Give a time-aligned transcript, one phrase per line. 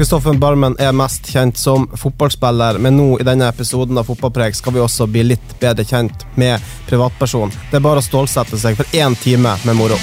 [0.00, 4.72] Kristoffer Barmen er mest kjent som fotballspiller, men nå i denne episoden av Fotballpreg skal
[4.72, 7.52] vi også bli litt bedre kjent med privatperson.
[7.68, 10.00] Det er bare å stålsette seg for én time med moro.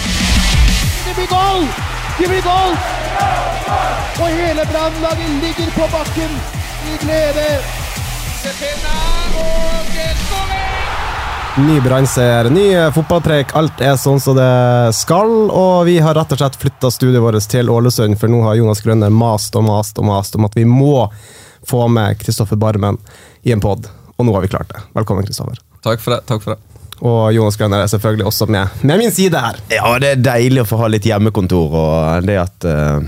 [1.02, 1.66] Det blir goal!
[2.20, 2.78] Det blir goal!
[4.22, 6.40] Og hele brannlaget ligger på bakken
[6.94, 7.50] i glede.
[11.58, 15.32] Ny brannseier, ny fotballpreik, alt er sånn som det skal.
[15.50, 18.84] Og vi har rett og slett flytta studioet vårt til Ålesund, for nå har Jonas
[18.86, 21.08] Grønner mast og mast og mast om at vi må
[21.66, 23.00] få med Kristoffer Barmen
[23.42, 23.90] i en pod.
[24.18, 24.84] Og nå har vi klart det.
[25.00, 25.58] Velkommen, Kristoffer.
[25.82, 26.22] Takk for det.
[26.30, 26.84] takk for det.
[27.02, 29.58] Og Jonas Grønner er selvfølgelig også med, med min side her.
[29.74, 33.02] Ja, det er deilig å få ha litt hjemmekontor, og det at eh,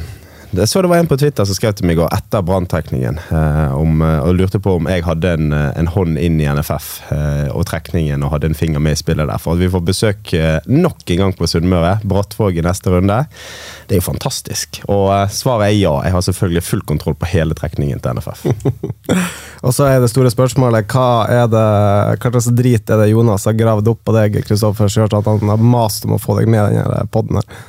[0.52, 3.20] det så det var en på Twitter som skrev til meg i går etter branntrekningen
[3.22, 6.88] eh, eh, og lurte på om jeg hadde en, eh, en hånd inn i NFF
[7.14, 9.42] eh, og trekningen og hadde en finger med i spillet der.
[9.42, 12.00] For at vi får besøk eh, nok en gang på Sunnmøre.
[12.10, 13.20] Brattvåg i neste runde.
[13.86, 14.82] Det er jo fantastisk.
[14.90, 15.96] Og svaret er ja.
[16.08, 18.46] Jeg har selvfølgelig full kontroll på hele trekningen til NFF.
[19.66, 21.66] Og så er det store spørsmålet hva er det,
[22.18, 25.30] hva slags drit er det Jonas har gravd opp på deg, Kristoffer, som gjør at
[25.30, 27.68] han har mast om å få deg med i denne podden her?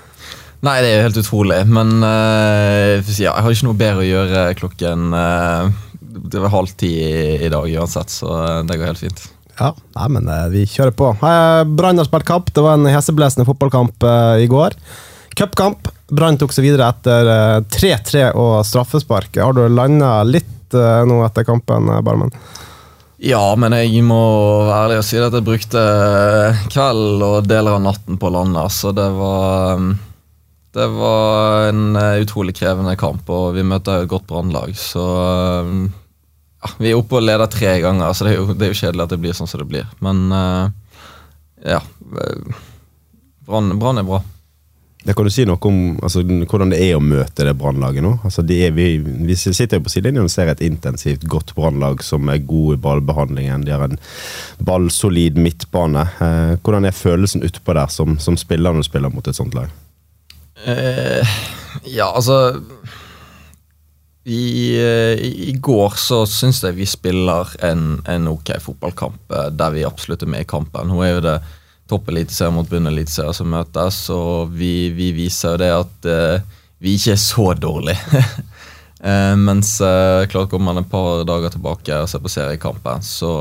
[0.60, 4.08] Nei, det er jo helt utrolig, men uh, ja, jeg har ikke noe bedre å
[4.08, 5.70] gjøre klokken uh,
[6.04, 9.22] Det var halv ti i, dag uansett, så eh, det går helt fint.
[9.60, 11.10] Ja, nei, men vi kjører på.
[11.20, 12.48] Brann har spilt kamp.
[12.52, 14.04] Det var en heseblesende fotballkamp
[14.40, 14.76] i går.
[15.36, 15.88] Cupkamp.
[16.10, 19.38] Brann tok seg videre etter eh, 3-3 og straffespark.
[19.40, 22.32] Har du landa litt nå etter kampen, Barmen?
[23.20, 24.20] Ja, men jeg må
[24.64, 25.80] være ærlig og si at jeg brukte
[26.72, 29.82] kveld og deler av natten på å lande, så det var
[30.72, 35.04] Det var en eh, utrolig krevende kamp, og vi møter et godt brannlag, så
[35.66, 35.86] mm,
[36.62, 38.80] ja, Vi er oppe og leder tre ganger, så det er, jo, det er jo
[38.84, 39.88] kjedelig at det blir sånn som det blir.
[40.04, 40.66] Men eh,
[41.74, 42.60] ja eh,
[43.50, 44.20] Brann er bra.
[45.02, 48.12] Det kan du si noe om altså, hvordan det er å møte det brannlaget nå?
[48.28, 52.04] Altså, de er, vi, vi sitter jo på sidelinjen og ser et intensivt, godt brannlag
[52.04, 53.64] som er god i ballbehandlingen.
[53.64, 53.98] De har en
[54.62, 56.04] ballsolid midtbane.
[56.20, 59.56] Eh, hvordan er følelsen utpå der som, som spiller når du spiller mot et sånt
[59.56, 59.72] lag?
[60.64, 61.28] Eh,
[61.84, 62.48] ja, altså
[64.24, 69.72] eh, i, I går så syns jeg vi spiller en, en ok fotballkamp eh, der
[69.76, 70.92] vi absolutt er med i kampen.
[70.92, 71.38] Hun er jo det
[71.90, 77.16] toppeliteserie mot bunneliteserie som møtes, og vi, vi viser jo det at uh, vi ikke
[77.16, 78.20] er så dårlige.
[79.02, 83.32] uh, mens uh, klart kommer man et par dager tilbake og ser på seriekampen, så,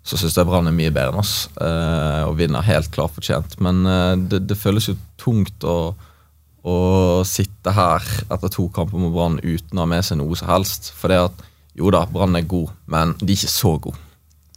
[0.00, 3.58] så syns jeg Brann er mye bedre enn oss, og vinner helt klart fortjent.
[3.60, 3.84] Men
[4.32, 5.92] det, det føles jo tungt å
[6.66, 10.50] å sitte her etter to kamper med Brann uten å ha med seg noe som
[10.50, 10.90] helst.
[10.98, 11.48] For det at
[11.78, 14.04] jo da, Brann er god, men de er ikke så gode.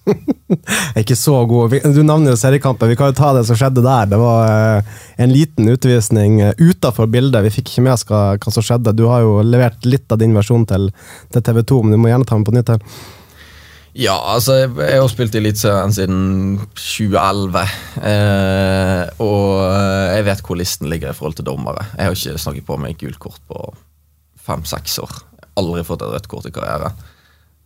[0.97, 1.75] Ikke så god.
[1.93, 2.89] Du navner jo seriekampen.
[2.89, 4.09] Vi kan jo ta det som skjedde der.
[4.09, 7.45] Det var eh, en liten utvisning uh, utafor bildet.
[7.45, 8.95] Vi fikk ikke med oss hva som skjedde.
[8.97, 10.89] Du har jo levert litt av din versjon til,
[11.31, 12.81] til TV 2, men du må gjerne ta den på nytt her.
[13.97, 16.19] Ja, altså, jeg jeg har spilt i Eliteserien siden
[16.79, 17.63] 2011.
[18.07, 21.83] Eh, og eh, jeg vet hvor listen ligger i forhold til dommere.
[21.97, 23.65] Jeg har ikke snakket på meg gult kort på
[24.45, 25.11] fem-seks år.
[25.59, 26.95] Aldri fått et rødt kort i karrieren.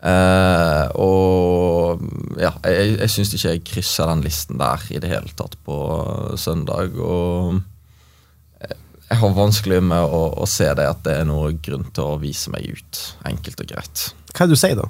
[0.06, 2.02] Eh, og
[2.42, 5.78] ja, jeg, jeg syns ikke jeg krysser den listen der i det hele tatt på
[6.42, 6.98] søndag.
[6.98, 7.62] Og
[8.66, 8.78] jeg-
[9.12, 12.20] jeg har vanskelig med å, å se det at det er noe grunn til å
[12.22, 13.06] vise meg ut.
[13.30, 14.10] Enkelt og greit.
[14.34, 14.90] Hva er det du sier da?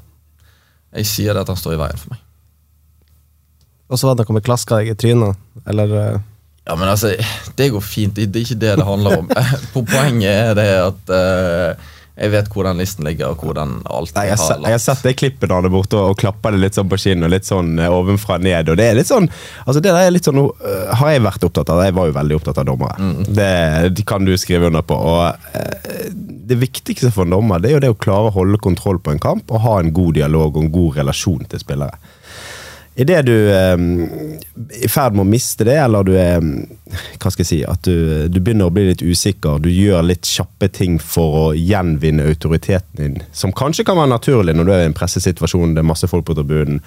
[0.95, 2.22] Jeg sier det at han står i veien for meg.
[3.91, 5.38] Og så var det kommer klaska deg i trynet,
[5.69, 6.23] eller eh,
[6.66, 7.11] Ja, men altså,
[7.57, 8.16] Det går fint.
[8.16, 9.28] Det er ikke det det handler om.
[9.75, 14.29] Poenget er det at eh, jeg vet hvor den listen ligger, og hvordan alt Nei,
[14.29, 14.70] jeg, har lagt.
[14.70, 17.00] jeg har sett det klippet der er borte og, og klapper det litt sånn på
[17.02, 18.72] kinnet og litt sånn eh, ovenfra og ned.
[18.72, 19.28] Og det er litt sånn
[19.66, 21.84] altså det der er litt sånn uh, Har jeg vært opptatt av?
[21.84, 23.12] Jeg var jo veldig opptatt av dommere.
[23.28, 23.52] Det,
[23.97, 24.96] det kan du skrive under på.
[24.96, 28.62] Og uh, Det viktigste for en dommer det er jo det å klare å holde
[28.64, 32.00] kontroll på en kamp og ha en god dialog og en god relasjon til spillere.
[32.95, 36.39] Idet du eh, er i ferd med å miste det, eller du er
[37.19, 40.27] Hva skal jeg si At du, du begynner å bli litt usikker, du gjør litt
[40.29, 44.85] kjappe ting for å gjenvinne autoriteten din, som kanskje kan være naturlig når du er
[44.85, 46.79] i en pressesituasjon, det er masse folk på tribunen,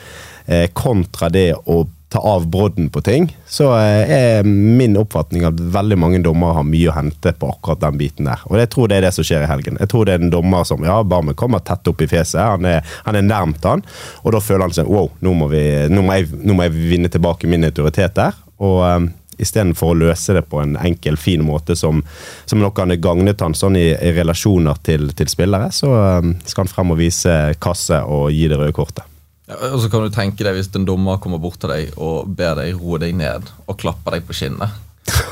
[0.47, 5.61] eh, kontra det å ta av brodden på ting, så eh, er min oppfatning at
[5.61, 8.41] veldig mange dommere har mye å hente på akkurat den biten der.
[8.49, 9.77] Og jeg tror det er det som skjer i helgen.
[9.81, 12.65] Jeg tror det er en dommer som ja, Barmen kommer tett opp i fjeset, han
[12.69, 13.85] er, han er nærmt han,
[14.23, 15.63] og da føler han seg wow, nå må, vi,
[15.93, 18.37] nå må, jeg, nå må jeg vinne tilbake min autoritet der.
[18.57, 22.01] og um, Istedenfor å løse det på en enkel, fin måte som,
[22.43, 25.93] som nok hadde gagnet han sånn i, i relasjoner til, til, spillere, så
[26.25, 29.07] um, skal han frem og vise kasse og gi det røde kortet.
[29.49, 32.29] Ja, og så kan du tenke deg Hvis en dommer kommer bort til deg og
[32.37, 34.85] ber deg roe deg ned og klapper deg på kinnet.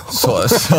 [0.08, 0.78] Så, så.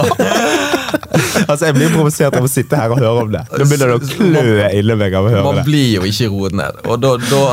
[1.50, 3.44] altså Jeg blir provosert av å sitte her og høre om det.
[3.52, 5.66] Da begynner det å klø ille meg av å høre man det.
[5.66, 6.82] Man blir jo ikke roet ned.
[6.88, 7.44] Og da, da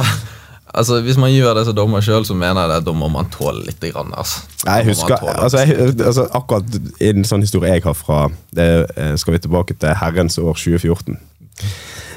[0.75, 3.29] Altså, Hvis man gjør det som dommer sjøl, så mener jeg det, da må man
[3.31, 3.79] tåle litt.
[3.85, 4.41] Grann, altså.
[4.65, 8.25] Jeg husker, altså, jeg, altså, Akkurat i en sånn historie jeg har fra
[8.57, 8.67] det
[9.21, 11.21] skal vi tilbake til herrens år 2014.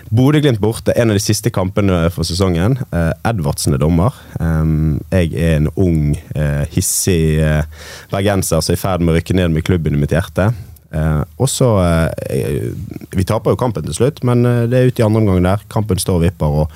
[0.07, 2.77] Bodø-Glimt borte, en av de siste kampene for sesongen.
[2.95, 4.15] Eh, Edvardsen er dommer.
[5.12, 7.63] jeg er en ung, eh, hissig eh,
[8.09, 10.54] bergenser som er i ferd med å rykke ned med klubben i mitt hjerte.
[11.38, 11.68] og så
[13.12, 15.59] Vi taper jo kampen til slutt, men det er ute i andre omgang der.
[15.69, 16.48] Kampen står og vipper.
[16.48, 16.71] og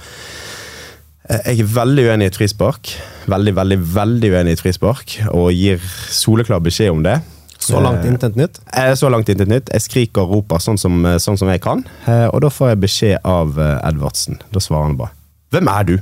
[1.29, 2.91] jeg er veldig uenig i et frispark.
[3.27, 5.79] Veldig, veldig, veldig uenig i et frispark, og gir
[6.09, 7.21] soleklar beskjed om det.
[7.61, 8.59] Så langt intet nytt?
[8.73, 9.69] Eh, så langt intet nytt.
[9.73, 11.83] Jeg skriker og roper sånn som, eh, sånn som jeg kan.
[12.07, 14.41] Eh, og da får jeg beskjed av Edvardsen.
[14.51, 15.11] Da svarer han bare
[15.51, 15.99] 'Hvem er du?'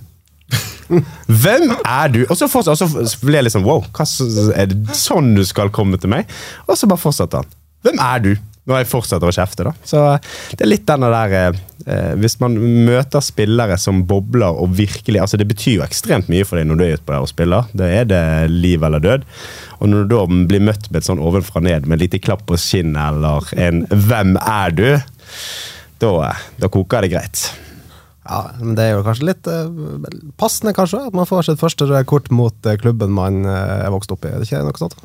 [1.27, 2.25] Hvem er du?
[2.29, 4.06] Og så, fortsatt, og så ble jeg liksom wow, hva,
[4.56, 6.25] er det sånn du skal komme til meg?
[6.67, 7.45] Og så bare fortsatte han.
[7.83, 8.35] Hvem er du?
[8.69, 9.74] Når jeg fortsetter å kjefte, da.
[9.88, 10.01] Så
[10.54, 15.39] det er litt denne der eh, Hvis man møter spillere som bobler og virkelig altså
[15.42, 17.71] Det betyr jo ekstremt mye for deg når du er ute på der og spiller.
[17.74, 18.21] Da er det
[18.54, 19.25] liv eller død.
[19.80, 20.21] Og når du da
[20.51, 23.86] blir møtt med et sånn ovenfra ned med et lite klapp på skinnet eller en
[23.89, 25.01] 'Hvem er du?',
[26.00, 27.50] da, da koker det greit.
[28.30, 29.69] Ja, men Det er jo kanskje litt eh,
[30.38, 34.27] passende, kanskje, at man får sitt første kort mot klubben man eh, er vokst opp
[34.27, 34.30] i.
[34.30, 35.00] Er det ikke noe sånt?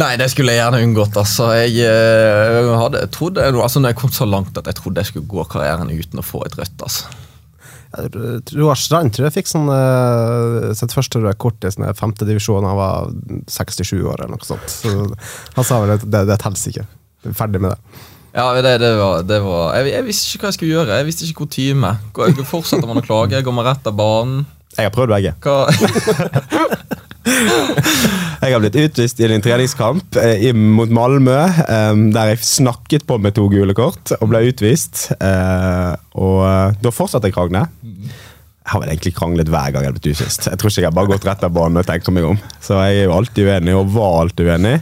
[0.00, 1.16] Nei, det skulle jeg gjerne unngått.
[1.20, 1.50] altså.
[1.60, 5.30] Jeg uh, hadde, trodd, altså, når jeg kom så langt at jeg trodde jeg skulle
[5.30, 6.86] gå karrieren uten å få et rødt.
[6.86, 7.10] altså.
[7.90, 12.70] Roar Strand tror jeg fikk sånn, uh, sitt første røde kort i sånn femtedivisjon da
[12.70, 13.10] han var
[13.50, 14.22] 67 år.
[14.22, 14.70] eller noe sånt.
[14.70, 14.94] Så
[15.58, 16.86] Han sa vel at det, det teller ikke.
[17.36, 18.06] Ferdig med det.
[18.30, 20.98] Ja, det, det, var, det var jeg, jeg, visste ikke hva jeg skulle gjøre.
[21.00, 21.92] Jeg visste ikke time.
[22.46, 23.42] Fortsetter man å klage?
[23.42, 24.44] Går man rett av banen?
[24.76, 25.34] Jeg har prøvd begge.
[27.26, 31.36] jeg har blitt utvist i en treningskamp eh, mot Malmö,
[31.66, 35.10] eh, der jeg snakket på med to gule kort og ble utvist.
[35.18, 37.66] Eh, og da fortsatte jeg krangle.
[37.80, 40.48] Jeg har vel egentlig kranglet hver gang jeg har blitt utvist.
[40.48, 42.40] Jeg tror ikke jeg har bare gått rett av banen og tenker meg om.
[42.62, 44.76] Så jeg er jo alltid uenig, og var alltid uenig.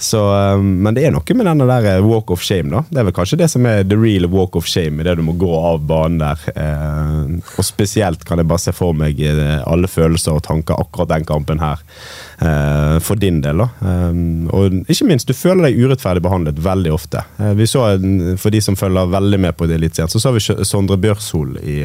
[0.00, 0.20] Så,
[0.56, 2.70] um, men det er noe med denne der eh, walk of shame.
[2.72, 2.80] da.
[2.88, 5.34] Det er vel kanskje det som er the real walk of shame, det du må
[5.36, 6.40] gå av banen der.
[6.54, 11.12] Eh, og spesielt kan jeg bare se for meg eh, alle følelser og tanker akkurat
[11.12, 11.84] den kampen her.
[13.04, 13.66] For din del, da.
[13.84, 17.20] Um, og ikke minst, du føler deg urettferdig behandlet veldig ofte.
[17.58, 17.82] Vi så,
[18.40, 21.58] For de som følger veldig med på det litt sent, så så vi Sondre Bjørshol
[21.60, 21.82] i,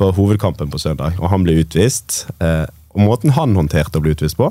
[0.00, 2.22] på hovedkampen på søndag, og han ble utvist.
[2.40, 4.48] og måten han håndterte å bli utvist på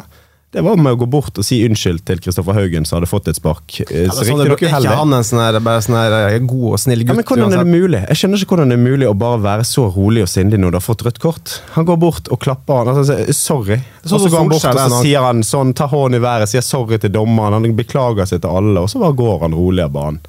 [0.54, 3.30] det var med å gå bort og si unnskyld til Kristoffer Haugen, som hadde fått
[3.32, 3.80] et spark.
[3.88, 6.82] Eh, ja, sånn, det, ikke han en sånn her, bare sånn her eh, god og
[6.84, 7.10] snill gutt?
[7.10, 8.02] Ja, men hvordan er det mulig?
[8.06, 10.76] Jeg skjønner ikke hvordan det er mulig å bare være så rolig og sindig når
[10.76, 11.56] du har fått rødt kort.
[11.74, 13.80] Han går bort og klapper han, altså, sorry.
[14.06, 16.66] Og så går han bort og så sier han sånn, tar hånden i været, sier
[16.66, 19.98] sorry til dommeren, han beklager seg til alle, og så bare går han rolig av
[19.98, 20.22] banen.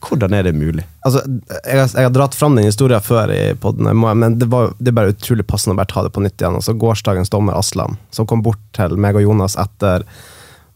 [0.00, 0.84] Hvordan er det mulig?
[1.04, 1.20] Altså,
[1.64, 4.92] jeg, har, jeg har dratt fram den historien før i podden, men det, var, det
[4.92, 6.56] er bare utrolig passende å bare ta det på nytt igjen.
[6.56, 10.06] Altså, gårsdagens dommer Aslan, som kom bort til meg og Jonas etter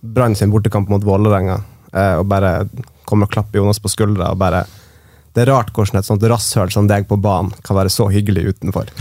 [0.05, 1.63] Brann sin bortekamp mot Vålerenga,
[1.95, 2.67] eh, og bare
[3.09, 4.65] kommer og klapper Jonas på skuldra og bare
[5.35, 8.53] Det er rart hvordan et sånt rasshøl som deg på banen kan være så hyggelig
[8.55, 8.93] utenfor.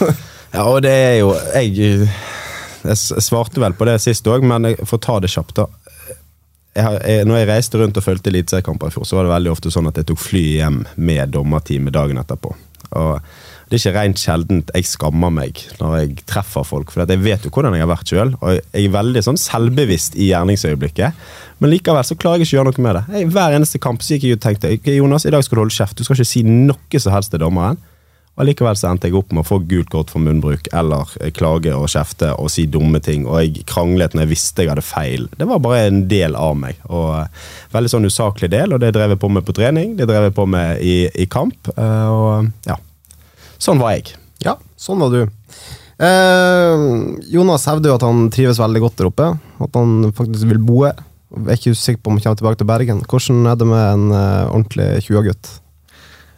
[0.56, 2.08] ja, og det er jo Jeg,
[2.82, 5.68] jeg svarte vel på det sist òg, men jeg får ta det kjapt, da
[6.76, 9.88] når jeg reiste rundt og fulgte eliteseriekamper i fjor, så var det veldig ofte sånn
[9.90, 12.52] at jeg tok fly hjem med dommerteamet dagen etterpå.
[12.96, 13.18] Og
[13.66, 17.42] det er ikke rent sjeldent jeg skammer meg når jeg treffer folk, for jeg vet
[17.42, 18.30] jo hvordan jeg har vært sjøl.
[18.38, 21.26] Og jeg er veldig sånn selvbevisst i gjerningsøyeblikket,
[21.58, 23.04] men likevel så klarer jeg ikke å gjøre noe med det.
[23.16, 25.74] Jeg, hver eneste kamp så gikk jeg og tenkte Jonas, i dag skal du holde
[25.74, 25.98] kjeft.
[25.98, 27.80] Du skal ikke si noe som helst til dommeren.
[28.36, 31.72] Og Likevel så endte jeg opp med å få gult kort for munnbruk eller klage
[31.72, 33.24] og kjefte og si dumme ting.
[33.24, 35.24] Og jeg kranglet når jeg visste jeg hadde feil.
[35.40, 36.82] Det var bare en del av meg.
[36.90, 39.96] og uh, Veldig sånn usaklig del, og det drev jeg på med på trening.
[39.96, 41.72] Det drev jeg på med i, i kamp.
[41.78, 42.76] Uh, og ja,
[43.56, 44.12] Sånn var jeg.
[44.44, 45.22] Ja, sånn var du.
[45.96, 46.82] Eh,
[47.32, 49.30] Jonas hevder jo at han trives veldig godt der oppe.
[49.64, 50.98] At han faktisk vil bo her.
[51.32, 53.00] Jeg er ikke sikker på om han kommer tilbake til Bergen.
[53.08, 55.56] Hvordan er det med en ordentlig 20-gutt?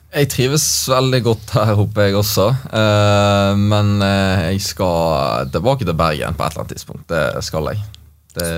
[0.09, 2.47] Jeg trives veldig godt her oppe, jeg også.
[2.73, 7.05] Eh, men eh, jeg skal tilbake til Bergen på et eller annet tidspunkt.
[7.13, 7.83] Det skal jeg.
[8.39, 8.49] Det,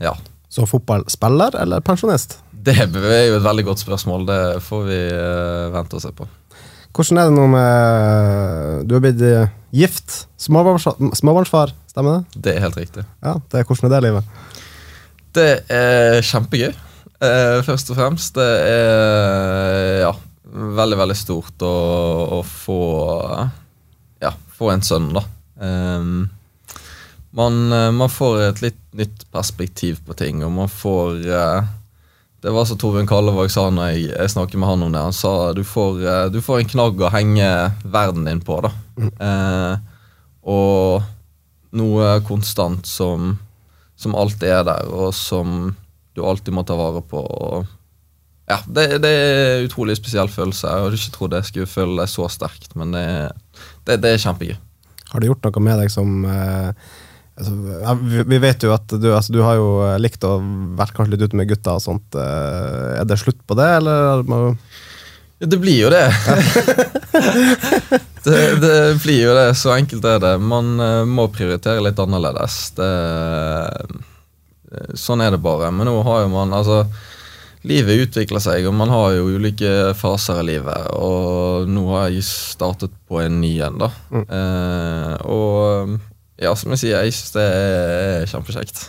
[0.00, 0.14] ja.
[0.48, 2.38] Så fotballspiller eller pensjonist?
[2.66, 4.24] Det er jo et veldig godt spørsmål.
[4.30, 6.28] Det får vi eh, vente og se på.
[6.96, 9.20] Hvordan er det nå med Du har blitt
[9.76, 10.22] gift.
[10.40, 12.40] Småbarnsfar, stemmer det?
[12.40, 13.04] Det er helt riktig.
[13.20, 14.38] Ja, det er Hvordan er det livet?
[15.36, 16.72] Det er kjempegøy,
[17.68, 18.38] først og fremst.
[18.40, 20.14] Det er ja,
[20.52, 21.76] veldig, veldig stort å,
[22.38, 22.80] å få
[24.22, 25.22] Ja, få en sønn, da.
[25.56, 26.28] Um,
[27.36, 27.56] man,
[27.96, 31.68] man, får et litt nytt perspektiv på ting, og man får uh,
[32.40, 35.02] Det var som Torbjørn Kallevåg sa når jeg, jeg, snakket med han om det.
[35.08, 37.50] Han sa du får, uh, du får en knagg å henge
[37.84, 38.60] verden din på.
[38.64, 38.72] da.
[39.20, 39.74] Uh,
[40.46, 41.04] og
[41.76, 43.34] noe konstant som
[43.96, 45.74] som alltid er der, og som
[46.14, 47.20] du alltid må ta vare på.
[48.46, 50.68] Ja, det, det er en utrolig spesiell følelse.
[50.68, 53.06] Jeg hadde ikke trodd jeg skulle føle det så sterkt, men det,
[53.88, 54.54] det, det er kjempegøy.
[55.10, 56.70] Har det gjort noe med deg som eh,
[57.38, 57.54] altså,
[58.26, 59.68] vi, vet jo at du, altså, du har jo
[60.02, 60.36] likt å
[60.78, 62.18] være kanskje litt ute med gutta og sånt.
[62.18, 64.22] Eh, er det slutt på det, eller?
[65.42, 66.06] Det blir jo det.
[68.24, 68.60] det.
[68.62, 68.76] det.
[69.02, 69.48] blir jo det.
[69.58, 70.36] Så enkelt er det.
[70.38, 72.58] Man uh, må prioritere litt annerledes.
[72.78, 72.92] Det,
[74.72, 75.70] uh, sånn er det bare.
[75.74, 76.84] Men nå har jo man altså
[77.66, 80.90] Livet utvikler seg, og man har jo ulike faser i livet.
[80.94, 83.90] Og nå har jeg startet på en ny en, da.
[84.14, 84.26] Mm.
[84.38, 85.96] Eh, og
[86.42, 88.84] ja, som jeg sier, jeg syns det er kjempekjekt.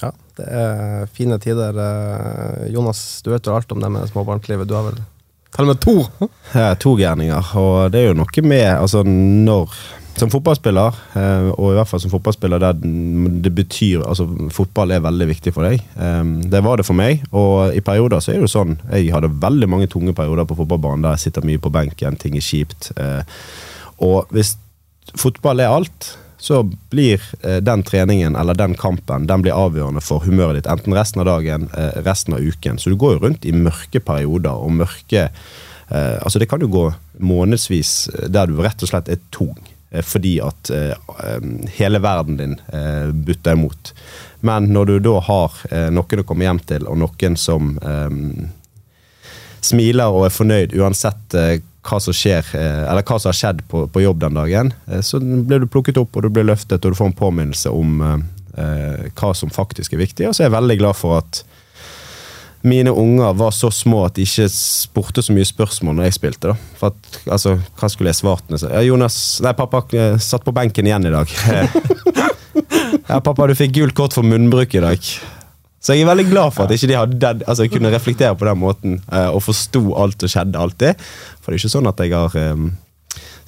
[0.00, 1.76] Ja, det er fine tider.
[2.72, 4.68] Jonas, du vet jo alt om det med småbarnslivet.
[4.68, 5.00] Du har vel
[5.50, 5.96] til og med to?
[6.54, 7.52] Ja, to gærninger.
[7.58, 9.74] Og det er jo noe med altså når
[10.18, 12.78] som fotballspiller, eh, og i hvert fall som fotballspiller der
[13.44, 15.82] det betyr altså Fotball er veldig viktig for deg.
[15.96, 19.12] Eh, det var det for meg, og i perioder så er det jo sånn Jeg
[19.14, 22.44] hadde veldig mange tunge perioder på fotballbanen der jeg sitter mye på benken, ting er
[22.44, 22.90] kjipt.
[23.00, 23.22] Eh,
[24.04, 24.56] og hvis
[25.18, 27.20] fotball er alt, så blir
[27.60, 30.70] den treningen eller den kampen den blir avgjørende for humøret ditt.
[30.72, 31.66] Enten resten av dagen,
[32.06, 32.78] resten av uken.
[32.80, 35.26] Så du går jo rundt i mørke perioder og mørke
[35.90, 36.84] Altså Det kan jo gå
[37.18, 39.58] månedsvis der du rett og slett er tung.
[39.90, 40.70] Fordi at
[41.74, 42.52] hele verden din
[43.26, 43.90] butter imot.
[44.46, 45.56] Men når du da har
[45.90, 47.72] noen å komme hjem til, og noen som
[49.66, 51.34] smiler og er fornøyd uansett
[51.86, 54.72] hva som skjer, eh, eller hva som har skjedd på, på, jobb den dagen.
[54.86, 57.72] Eh, så blir du plukket opp og du blir løftet, og du får en påminnelse
[57.72, 60.28] om eh, hva som faktisk er viktig.
[60.28, 61.42] Og så er jeg veldig glad for at
[62.62, 66.52] mine unger var så små at de ikke spurte så mye spørsmål når jeg spilte.
[66.52, 66.76] da.
[66.76, 68.52] For at, altså, Hva skulle jeg svart?
[68.60, 69.82] Ja, Jonas, nei, pappa
[70.20, 71.32] satt på benken igjen i dag.
[73.10, 75.10] ja, pappa, du fikk gult kort for munnbruk i dag.
[75.80, 78.44] Så jeg er veldig glad for at ikke de hadde, altså, jeg kunne reflektere på
[78.44, 81.10] den måten uh, og forsto alt som skjedde alltid.
[81.40, 82.66] For det er ikke sånn at jeg har um,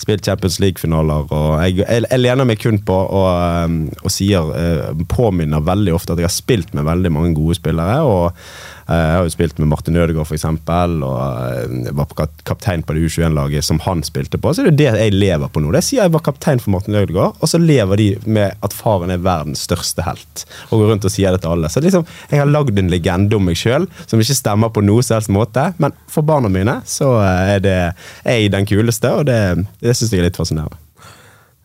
[0.01, 1.29] spilt Champions League-finaler.
[1.29, 3.29] og Jeg, jeg, jeg, lener meg kun på og,
[3.69, 7.61] um, og sier, uh, påminner veldig ofte at jeg har spilt med veldig mange gode
[7.61, 8.01] spillere.
[8.01, 8.33] og
[8.82, 12.13] Eh, jeg har jo spilt med Martin Ødegaard f.eks., og eh, var
[12.49, 14.53] kaptein på det U21-laget som han spilte på.
[14.55, 15.73] Så det er det jeg lever på nå.
[15.75, 19.15] Det sier jeg var kaptein for Martin Ødegaard, og så lever de med at faren
[19.15, 20.45] er verdens største helt.
[20.71, 21.73] Og går rundt og sier det til alle.
[21.73, 25.05] Så liksom, jeg har lagd en legende om meg sjøl som ikke stemmer på noe
[25.05, 27.77] som helst måte, men for barna mine så eh, er det
[28.25, 29.39] jeg den kuleste, og det,
[29.83, 30.79] det syns jeg er litt fascinerende.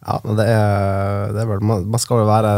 [0.08, 2.52] Ja, det er, det er vel, man skal jo være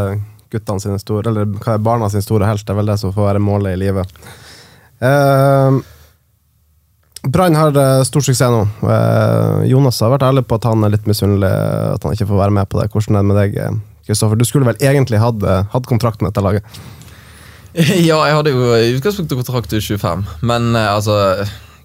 [0.50, 2.64] guttene sine store, eller hva er barna sine store helt.
[2.66, 4.20] Det er vel det som får være målet i livet.
[5.00, 5.80] Uh,
[7.28, 8.64] Brann har uh, stor suksess nå.
[8.84, 12.42] Uh, Jonas har vært ærlig på at han er litt misunnelig at han ikke får
[12.44, 12.88] være med på det.
[12.92, 14.40] Hvordan er det med deg, Kristoffer?
[14.40, 16.64] Du skulle vel egentlig hatt, hatt kontrakt med dette laget?
[17.70, 21.44] Ja, jeg hadde jo i utgangspunktet kontrakt til 25, men altså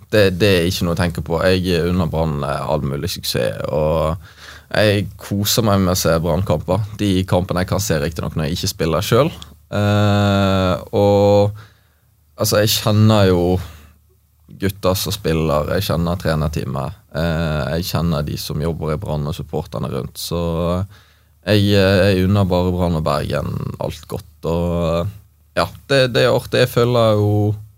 [0.10, 1.38] det, det, er ikke noe å tenke på.
[1.46, 3.60] Jeg unner Brann all mulig suksess.
[3.70, 4.18] og
[4.74, 6.88] Jeg koser meg med å se Brannkamper.
[6.98, 9.30] De kampene jeg kan se riktignok når jeg ikke spiller sjøl.
[10.90, 11.62] og
[12.36, 13.56] Altså, jeg kjenner jo
[14.60, 17.02] gutter som spiller, jeg kjenner trenerteamet.
[17.16, 20.20] Eh, jeg kjenner de som jobber i Brann og supporterne rundt.
[20.20, 20.40] Så
[21.46, 24.48] jeg, jeg unner bare Brann og Bergen alt godt.
[24.52, 25.08] Og
[25.58, 26.66] ja, det, det er artig.
[26.66, 27.32] Jeg føler jo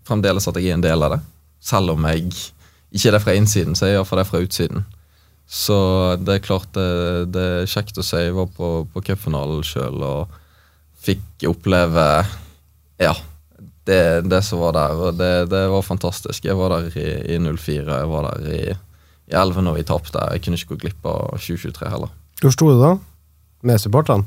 [0.08, 1.20] fremdeles at jeg er en del av det.
[1.62, 4.84] Selv om jeg ikke er det fra innsiden, så er jeg iallfall det fra utsiden.
[5.48, 5.78] Så
[6.20, 6.90] det er klart det,
[7.32, 8.26] det er kjekt å se.
[8.26, 10.36] Jeg var på, på cupfinalen sjøl og
[10.98, 12.04] fikk oppleve
[13.00, 13.14] ja,
[13.88, 15.02] det, det, som var der.
[15.08, 16.44] Og det, det, var fantastisk.
[16.44, 18.62] Jeg var der i, i 04, jeg var der i,
[19.32, 20.24] i 11 når vi tapte.
[20.34, 22.12] Jeg kunne ikke gå glipp av 2023 heller.
[22.42, 22.96] Hvor sto du da?
[23.66, 24.26] med supporterne?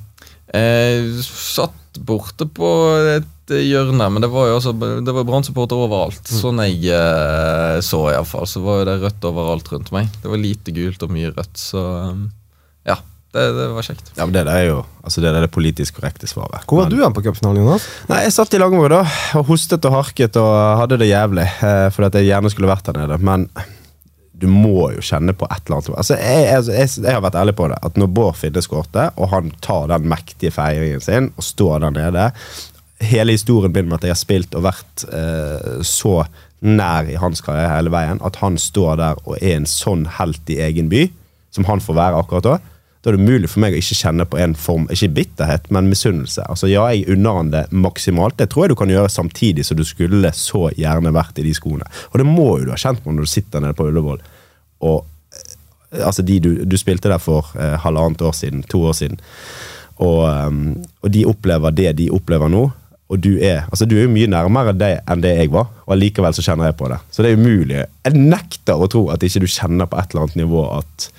[0.52, 2.70] Jeg satt borte på
[3.14, 6.28] et hjørne, men det var jo også Det var Brann-supporter overalt.
[6.28, 8.48] Sånn jeg eh, så, iallfall.
[8.48, 10.12] Så var jo det rødt overalt rundt meg.
[10.24, 12.28] Det var lite gult og mye rødt, så um,
[12.88, 13.00] ja.
[13.32, 14.10] Det, det var kjekt.
[14.18, 16.66] Ja, men Det der er jo altså det, der er det politisk korrekte svaret.
[16.68, 17.86] Hvor var Men- du an på cupfinalen, Jonas?
[18.10, 19.02] Nei, Jeg satt i Langvåg da,
[19.40, 21.46] og hostet og harket og hadde det jævlig.
[21.64, 23.18] Eh, fordi at jeg gjerne skulle vært der nede.
[23.24, 23.48] Men
[24.42, 25.98] du må jo kjenne på et eller annet.
[26.02, 27.78] Altså, jeg, jeg, jeg, jeg har vært ærlig på det.
[27.86, 31.92] At når Bård Finne skårte, og han tar den mektige feiringen sin og står der
[31.98, 32.32] nede
[33.02, 36.20] Hele historien begynner med at jeg har spilt og vært eh, så
[36.62, 40.52] nær i hans karriere hele veien, at han står der og er en sånn helt
[40.54, 41.08] i egen by,
[41.50, 42.60] som han får være akkurat da,
[43.02, 45.90] da er det umulig for meg å ikke kjenne på en form, ikke bitterhet, men
[45.90, 46.44] misunnelse.
[46.46, 48.38] Altså, ja, jeg unner han det maksimalt.
[48.38, 51.54] Det tror jeg du kan gjøre samtidig som du skulle så gjerne vært i de
[51.58, 51.88] skoene.
[52.12, 54.22] Og det må jo du ha kjent på når du sitter nede på Ullevål.
[54.86, 55.00] Og
[55.34, 59.18] eh, altså, de du, du spilte der for eh, halvannet år siden, to år siden,
[60.02, 60.62] og, um,
[61.02, 62.68] og de opplever det de opplever nå.
[63.12, 65.98] Og du er, altså du er jo mye nærmere det enn det jeg var, og
[65.98, 67.02] allikevel så kjenner jeg på det.
[67.12, 67.82] Så det er umulig.
[68.06, 71.10] Jeg nekter å tro at ikke du kjenner på et eller annet nivå at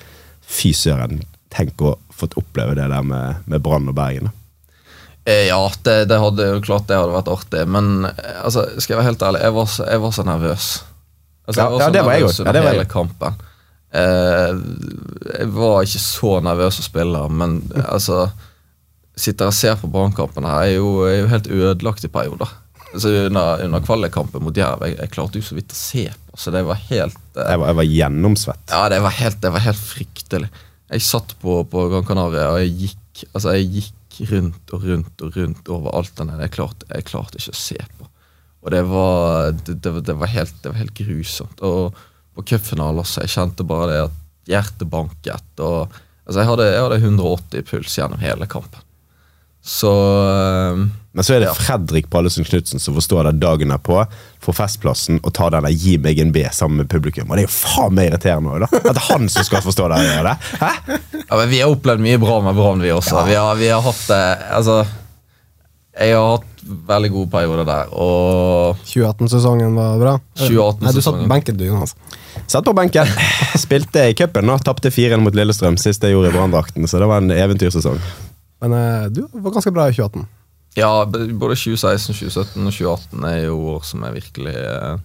[0.52, 1.20] fy søren,
[1.52, 4.30] tenk å fått oppleve det der med, med Brann og Bergen.
[4.30, 4.32] da.
[5.24, 8.96] Eh, Ja, det, det hadde jo klart det hadde vært artig, men eh, altså, skal
[8.96, 10.68] jeg være helt ærlig, jeg var jeg var så nervøs.
[11.46, 12.38] Altså, Ja, jeg var ja, så det var jeg òg.
[12.46, 12.88] Ja, det var jeg.
[12.92, 13.40] kampen.
[13.92, 14.54] Eh,
[15.38, 18.30] jeg var ikke så nervøs som spiller, men altså
[19.22, 22.48] Sitter og ser på Brannkampen her, er jo, er jo helt ødelagt i perioder.
[22.94, 26.38] Altså, under, under kvalikkampen mot Jerv, jeg, jeg klarte jo så vidt å se på,
[26.40, 28.64] så det var helt eh, Jeg var, jeg var gjennomsvett.
[28.72, 30.48] ja, det var helt, det var helt fryktelig.
[30.92, 35.24] Jeg satt på, på Gran Canaria og jeg gikk, altså jeg gikk rundt og rundt
[35.24, 36.42] og rundt over alt den der.
[36.44, 38.08] Jeg klarte, jeg ikke å se på.
[38.62, 41.62] Og det var, det, det, det var, helt, det var helt grusomt.
[41.64, 41.96] Og
[42.36, 44.18] på cupfinalen også, jeg kjente bare det at
[44.52, 45.48] hjertet banket.
[45.64, 45.96] Og,
[46.26, 48.81] altså jeg, hadde, jeg hadde 180 puls gjennom hele kampen.
[49.62, 49.90] Så
[50.26, 50.78] eh,
[51.12, 51.54] Men så er det Ja.
[51.54, 54.00] Fredrik Pallesen Knutsen som forstår det dagen derpå,
[54.42, 57.30] får Festplassen og tar den der 'Gi meg en B' sammen med publikum.
[57.30, 58.70] Og det er jo faen meg irriterende da.
[58.72, 60.00] At det er han som skal forstå det.
[60.58, 60.72] Hæ?
[61.30, 63.22] Ja, men Vi har opplevd mye bra med Brann, vi også.
[63.26, 64.86] Vi, har, vi har hatt det Altså,
[66.00, 66.48] jeg har hatt
[66.88, 70.12] veldig gode perioder der, og 2018-sesongen var bra?
[70.38, 71.94] 2018 Nei, du satt på benken, du, Jonas.
[72.46, 73.06] Satt på benken.
[73.58, 77.10] Spilte i cupen og tapte 4-1 mot Lillestrøm sist jeg gjorde i Branndrakten, så det
[77.10, 77.98] var en eventyrsesong.
[78.62, 80.28] Men eh, du var ganske bra i 2018.
[80.78, 85.02] ja, både 2016, 2017 og 2018 er jo år som jeg virkelig eh,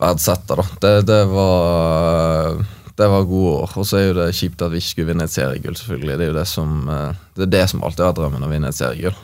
[0.00, 0.62] verdsetter.
[0.62, 0.80] da.
[0.86, 2.64] Det, det var
[2.96, 3.72] det var gode år.
[3.76, 6.16] Og så er jo det kjipt at vi ikke skulle vinne et seriegull, selvfølgelig.
[6.16, 8.52] Det er jo det som, eh, det er det som alltid har vært drømmen, å
[8.52, 9.18] vinne et seriegull.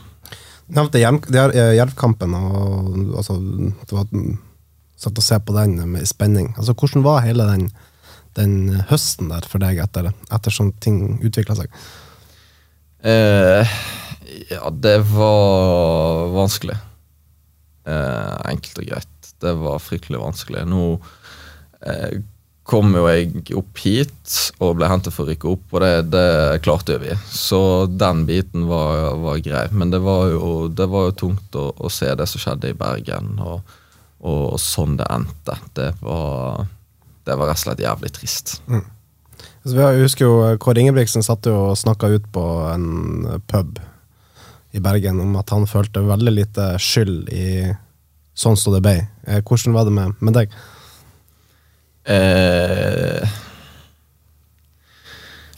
[0.68, 4.06] Du nevnte er, eh, Jervkampen, og altså, du var
[4.96, 6.54] satt og så på den med spenning.
[6.58, 7.70] Altså, hvordan var hele den,
[8.34, 11.72] den høsten der for deg etter, etter sånn ting utvikla seg?
[13.02, 13.68] Eh,
[14.50, 16.76] ja, det var vanskelig.
[17.84, 19.32] Eh, enkelt og greit.
[19.42, 20.62] Det var fryktelig vanskelig.
[20.70, 20.84] Nå
[21.82, 22.20] eh,
[22.62, 26.62] kom jo jeg opp hit og ble hentet for å rykke opp, og det, det
[26.62, 27.10] klarte vi.
[27.26, 29.66] Så den biten var, var grei.
[29.74, 32.78] Men det var jo, det var jo tungt å, å se det som skjedde i
[32.78, 33.76] Bergen, og,
[34.22, 35.58] og, sånn det endte.
[35.74, 36.68] Det var,
[37.26, 38.60] det var rett og slett jævlig trist.
[39.62, 43.40] Altså, jeg husker jo eh, Kåre Ingebrigtsen satt jo og snakka ut på en eh,
[43.50, 43.78] pub
[44.72, 47.46] i Bergen om at han følte veldig lite skyld i
[48.34, 48.96] sånn som det ble.
[49.28, 50.56] Eh, Hvordan var det med, med deg?
[52.10, 53.22] Eh,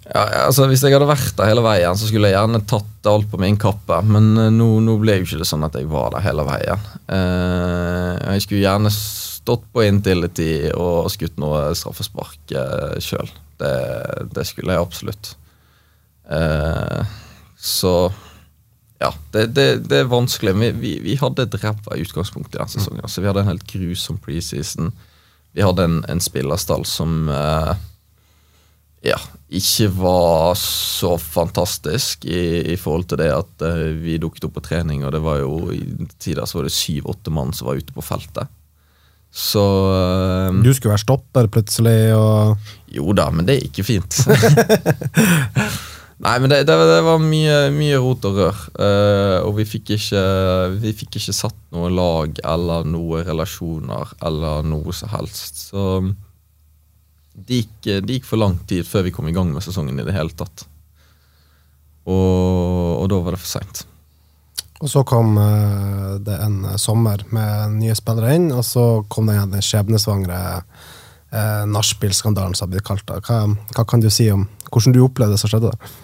[0.04, 3.30] ja, altså Hvis jeg hadde vært der hele veien, så skulle jeg gjerne tatt alt
[3.32, 4.02] på min kappe.
[4.04, 6.84] Men eh, nå, nå ble jo ikke det sånn at jeg var der hele veien.
[7.08, 12.52] Eh, jeg skulle gjerne stått på Intility og skutt noe straffespark
[13.04, 13.32] sjøl.
[13.60, 13.74] Det,
[14.34, 15.34] det skulle jeg absolutt.
[16.30, 17.16] Eh,
[17.56, 17.94] så
[19.02, 20.54] ja, det, det, det er vanskelig.
[20.60, 23.02] Vi, vi, vi hadde et ræva utgangspunkt i den sesongen.
[23.04, 24.92] Altså, vi hadde en helt grusom preseason.
[25.54, 27.74] Vi hadde en, en spillerstall som eh,
[29.04, 29.18] ja,
[29.52, 34.64] ikke var så fantastisk i, i forhold til det at eh, vi dukket opp på
[34.70, 35.82] trening, og det var jo i
[36.16, 38.48] tider så var det syv-åtte mann som var ute på feltet.
[39.34, 44.20] Så eh, Du skulle være stopper plutselig, og jo da, men det gikk jo fint.
[46.24, 48.60] Nei, men det, det, det var mye, mye rot og rør.
[48.78, 50.22] Uh, og vi fikk, ikke,
[50.78, 55.58] vi fikk ikke satt noe lag eller noen relasjoner eller noe som helst.
[55.72, 55.98] Så
[57.34, 60.06] det gikk, det gikk for lang tid før vi kom i gang med sesongen i
[60.06, 60.68] det hele tatt.
[62.06, 63.82] Og, og da var det for seint.
[64.84, 69.30] Og så kom eh, det en eh, sommer med nye spillere inn, og så kom
[69.30, 73.06] det igjen den skjebnesvangre eh, nachspiel-skandalen som har blitt kalt.
[73.08, 73.22] det.
[73.24, 75.72] Hva, hva kan du si om hvordan du opplevde det som skjedde?
[75.72, 75.94] der?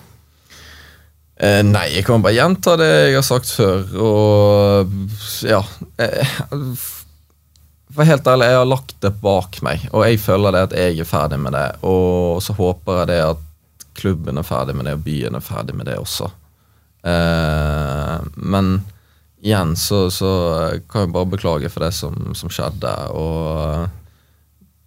[1.41, 4.91] Eh, nei, jeg kan bare gjenta det jeg har sagt før, og
[5.49, 5.63] ja
[5.97, 6.35] eh,
[7.91, 11.01] For helt ærlig, jeg har lagt det bak meg, og jeg føler det at jeg
[11.01, 11.69] er ferdig med det.
[11.85, 13.49] Og så håper jeg det at
[13.99, 16.31] klubben er ferdig med det, og byen er ferdig med det også.
[17.03, 18.73] Eh, men
[19.41, 20.31] igjen så, så
[20.91, 23.89] kan jeg bare beklage for det som, som skjedde, og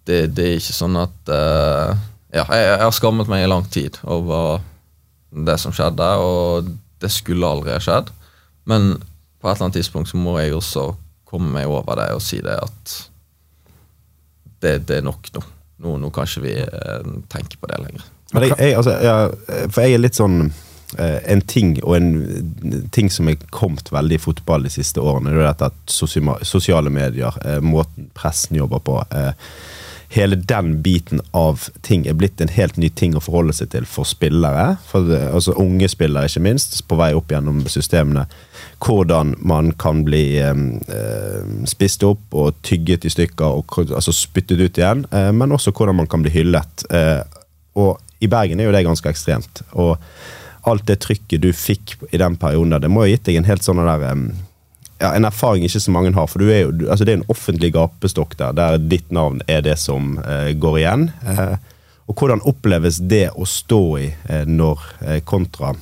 [0.06, 1.94] det, det, er ikke sånn at uh,
[2.34, 4.60] Ja, jeg, jeg, har skammet meg i lang tid over
[5.34, 6.68] det som skjedde, og
[7.02, 8.10] det skulle aldri ha skjedd.
[8.68, 8.94] Men
[9.40, 10.92] på et eller annet tidspunkt så må jeg også
[11.26, 12.94] komme meg over det og si det at
[14.62, 15.42] det, det er nok nå.
[15.84, 16.54] Nå, nå kan ikke vi
[17.32, 18.04] tenke på det lenger.
[18.34, 20.38] Jeg, jeg, altså, jeg, for jeg er litt sånn
[20.98, 25.42] En ting og en ting som er kommet veldig i fotball de siste årene, det
[25.42, 29.00] er dette at sosiale medier, måten pressen jobber på
[30.14, 33.86] hele den biten av ting er blitt en helt ny ting å forholde seg til
[33.88, 34.76] for spillere.
[34.86, 38.26] For, altså Unge spillere, ikke minst, på vei opp gjennom systemene.
[38.84, 40.54] Hvordan man kan bli eh,
[41.70, 45.06] spist opp og tygget i stykker og altså spyttet ut igjen.
[45.10, 46.86] Eh, men også hvordan man kan bli hyllet.
[46.94, 47.22] Eh,
[47.80, 49.64] og i Bergen er jo det ganske ekstremt.
[49.72, 49.98] Og
[50.70, 53.64] alt det trykket du fikk i den perioden, det må ha gitt deg en helt
[53.66, 54.04] sånn der
[55.02, 56.28] ja, en erfaring ikke så mange har.
[56.30, 59.76] For er jo, altså det er en offentlig gapestokk der, der ditt navn er det
[59.82, 61.08] som eh, går igjen.
[61.26, 61.56] Eh,
[62.04, 65.74] og hvordan oppleves det å stå i eh, når eh, kontra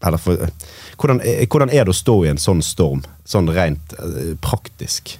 [0.00, 0.48] for,
[0.96, 5.18] hvordan, eh, hvordan, er det å stå i en sånn storm, sånn rent eh, praktisk?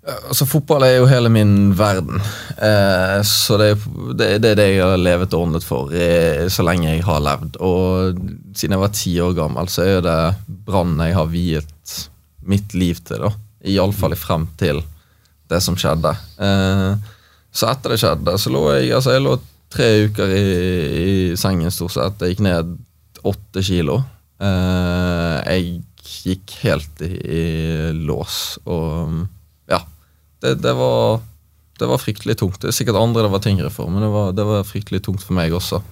[0.00, 2.22] Altså, Fotball er jo hele min verden.
[2.56, 3.74] Eh, så det,
[4.16, 7.20] det, det, er det jeg har levet og ordnet for eh, så lenge jeg har
[7.24, 7.58] levd.
[7.60, 8.22] Og
[8.56, 11.96] siden jeg var ti år gammel, så er det Brann jeg har viet
[12.48, 13.26] mitt liv til.
[13.26, 13.34] da
[13.68, 14.80] Iallfall frem til
[15.50, 16.14] det som skjedde.
[16.40, 16.94] Eh,
[17.52, 19.34] så etter det skjedde, så lå jeg altså jeg lå
[19.70, 20.46] tre uker i,
[21.00, 22.22] i sengen stort sett.
[22.22, 22.72] Jeg gikk ned
[23.28, 23.98] åtte kilo.
[24.40, 25.82] Eh, jeg
[26.24, 27.44] gikk helt i, i
[28.00, 29.26] lås og
[30.40, 31.20] det, det, var,
[31.78, 32.60] det, var, fryktelig tungt.
[32.62, 35.24] Det er sikkert andre det var tyngre for, men det var, det var fryktelig tungt
[35.24, 35.82] for meg også.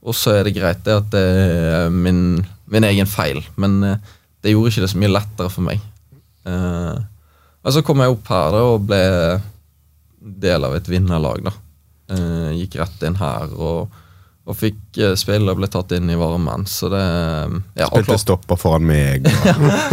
[0.00, 2.40] Og så er det greit det at det er min,
[2.72, 5.82] min, egen feil, men eh, det gjorde ikke det så mye lettere for meg.
[6.48, 6.96] Uh,
[7.60, 9.00] og så kom jeg opp her da, og ble
[10.40, 11.44] del av et vinnerlag.
[11.44, 11.52] da.
[12.10, 13.92] Uh, gikk rett inn her og,
[14.50, 16.66] og fikk uh, spille og ble tatt inn i varmen.
[16.66, 17.02] så det...
[17.78, 19.28] Ja, Spilte stopper foran meg.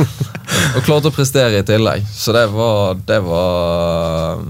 [0.76, 2.08] og klarte å prestere i tillegg.
[2.10, 4.44] Så det var Det var,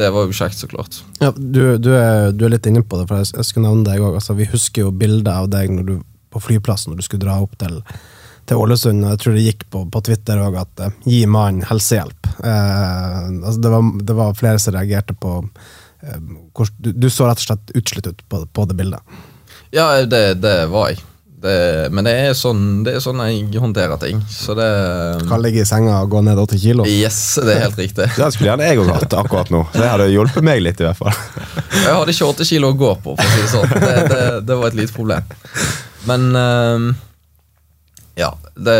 [0.00, 1.02] det var jo kjekt, så klart.
[1.20, 4.02] Ja, du, du, er, du, er, litt inne på det, for jeg, skulle nevne deg
[4.02, 4.16] òg.
[4.20, 5.98] Altså, vi husker jo bildet av deg når du,
[6.30, 7.80] på flyplassen når du skulle dra opp til,
[8.50, 9.06] til Ålesund.
[9.12, 12.30] Jeg tror det gikk på, på Twitter òg at uh, 'gi mannen helsehjelp'.
[12.44, 15.38] Eh, altså, det, var, det, var, flere som reagerte på
[16.00, 19.20] du, du, så rett og slett utslitt ut på, på det bildet.
[19.70, 21.02] Ja, det, det var jeg.
[21.40, 24.18] Det, men det er, sånn, det er sånn jeg håndterer ting.
[24.28, 24.66] Så det
[25.28, 26.84] Kan ligge i senga og gå ned 80 kilo?
[26.84, 28.10] Yes, det er helt riktig.
[28.18, 29.62] det skulle gjerne jeg òg hatt akkurat nå.
[29.72, 31.14] Det hadde hjulpet meg litt, i hvert fall.
[31.86, 33.72] jeg hadde ikke 80 kilo å gå på, for å si det sånn.
[33.72, 35.32] Det, det, det var et lite problem.
[36.10, 36.90] Men uh,
[38.20, 38.76] ja, det,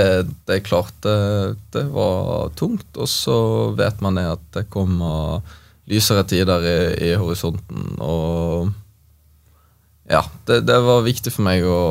[0.53, 2.91] er klart det, det, var tungt.
[3.01, 3.39] Og så
[3.79, 5.41] vet man det at det kommer
[5.91, 6.79] lysere tider i,
[7.11, 7.99] i horisonten.
[7.99, 8.71] Og
[10.11, 11.83] ja, det, det var viktig for meg å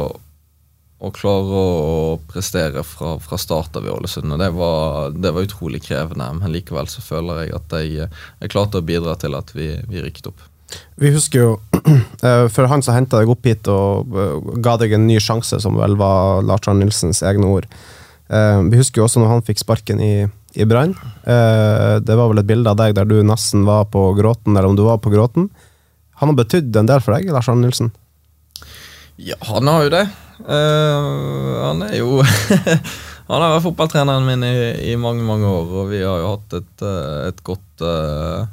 [0.99, 4.33] å klare å prestere fra, fra start av i Ålesund.
[4.35, 8.09] og det var, det var, utrolig krevende, men likevel så føler jeg at jeg,
[8.41, 10.43] jeg klarte å bidra til at vi, vi rykket opp.
[10.99, 11.53] Vi husker jo
[12.27, 15.61] eh, for han som henta deg opp hit og eh, ga deg en ny sjanse,
[15.63, 17.69] som vel var Lars Arne Nilsens egne ord.
[18.27, 20.13] Eh, vi husker jo også når han fikk sparken i,
[20.57, 20.95] i Brann.
[21.25, 24.77] Det var vel et bilde av deg der du nesten var på gråten, eller om
[24.77, 25.49] du var på gråten.
[26.19, 27.93] Han har betydd en del for deg, Lars Arne Nilsen?
[29.19, 30.05] Ja, han har jo det.
[30.39, 32.19] Uh, han er jo
[33.29, 34.53] Han har vært fotballtreneren min i,
[34.89, 38.47] i, mange mange år, og vi har jo hatt et, eh, et godt uh,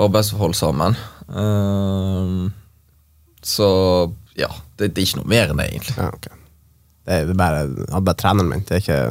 [0.00, 0.96] arbeidsforhold sammen.
[1.28, 2.48] Uh,
[3.44, 3.68] så
[4.38, 4.48] ja,
[4.78, 5.98] det, det, er ikke noe mer enn det, egentlig.
[5.98, 6.40] Ja, okay.
[7.04, 8.64] Det er bare, han er bare treneren min.
[8.64, 9.02] Det er ikke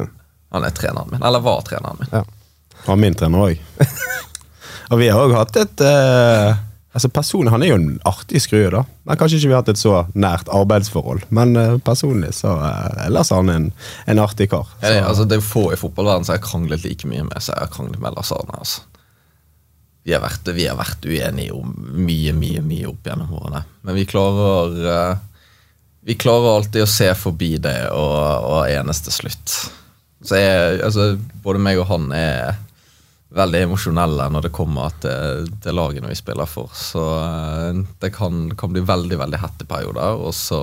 [0.52, 1.22] Han er treneren min.
[1.22, 2.12] Eller var treneren min.
[2.12, 2.24] Ja.
[2.86, 3.62] Han min trener òg.
[4.90, 5.82] og vi har òg hatt et
[6.92, 8.84] Altså personen, Han er jo en artig skrue, da.
[9.08, 13.06] Men Kanskje ikke vi har hatt et så nært arbeidsforhold, men uh, personlig så uh,
[13.06, 13.68] ellers er han en,
[14.12, 14.68] en artig kar.
[14.82, 17.56] Ja, det, altså, det er få i fotballverdenen som har kranglet like mye med seg.
[17.56, 18.60] Jeg har kranglet med Lars Arne.
[18.60, 18.84] Altså.
[20.04, 23.64] Vi, har vært, vi har vært uenige om mye, mye mye opp gjennom årene.
[23.86, 25.28] Men vi klarer uh,
[26.02, 29.56] Vi klarer alltid å se forbi det og, og enes til slutt.
[30.22, 32.60] Så jeg, altså, både meg og han er
[33.36, 36.72] veldig emosjonelle når det kommer til, til lagene vi spiller for.
[36.76, 40.62] Så eh, det kan, kan bli veldig veldig hette perioder, og så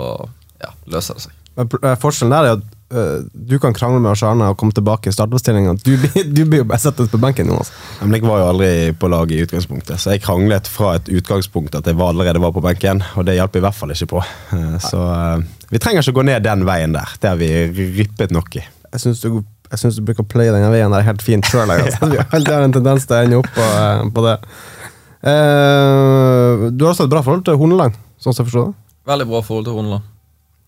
[0.62, 1.40] ja, løser det seg.
[1.60, 5.10] Men eh, Forskjellen der er at eh, du kan krangle med Arne og komme tilbake
[5.10, 5.76] i startoppstillinga.
[5.84, 5.94] Du,
[6.38, 7.74] du blir jo bare satt på benken, Jonas.
[8.04, 11.78] Men jeg var jo aldri på laget i utgangspunktet, så jeg kranglet fra et utgangspunkt
[11.80, 14.26] at jeg var allerede var på benken, og det hjalp i hvert fall ikke på.
[14.86, 15.06] Så
[15.70, 17.18] vi trenger ikke gå ned den veien der.
[17.22, 17.50] Det har vi
[17.98, 18.66] rippet nok i.
[18.94, 21.70] Jeg syns du, du bruker å pløye denne veien der helt fint sjøl.
[21.76, 22.10] Altså.
[22.12, 24.38] Vi alltid har en tendens til å ende opp på, eh, på det.
[25.30, 28.96] Eh, du har også et bra forhold til Horneland, sånn som jeg forstår det?
[29.10, 30.08] Veldig bra forhold til Horneland.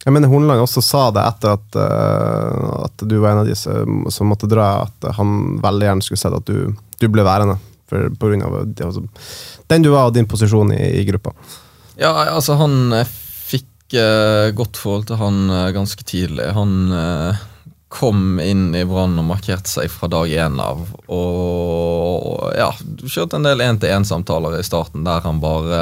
[0.01, 3.53] Jeg mener Horneland også sa det etter at, uh, at du var en av de
[3.57, 7.59] som, som måtte dra, at han veldig gjerne skulle sett at du, du ble værende.
[7.91, 9.03] For, på grunn av det, altså,
[9.69, 11.35] den du var og din posisjon i, i gruppa.
[11.99, 16.47] Ja, altså han fikk uh, godt forhold til han uh, ganske tidlig.
[16.55, 17.41] Han eh,
[17.91, 20.85] kom inn i Brann og markerte seg fra dag én av.
[21.11, 25.81] Og ja, du kjørte en del én-til-én-samtaler i starten der han bare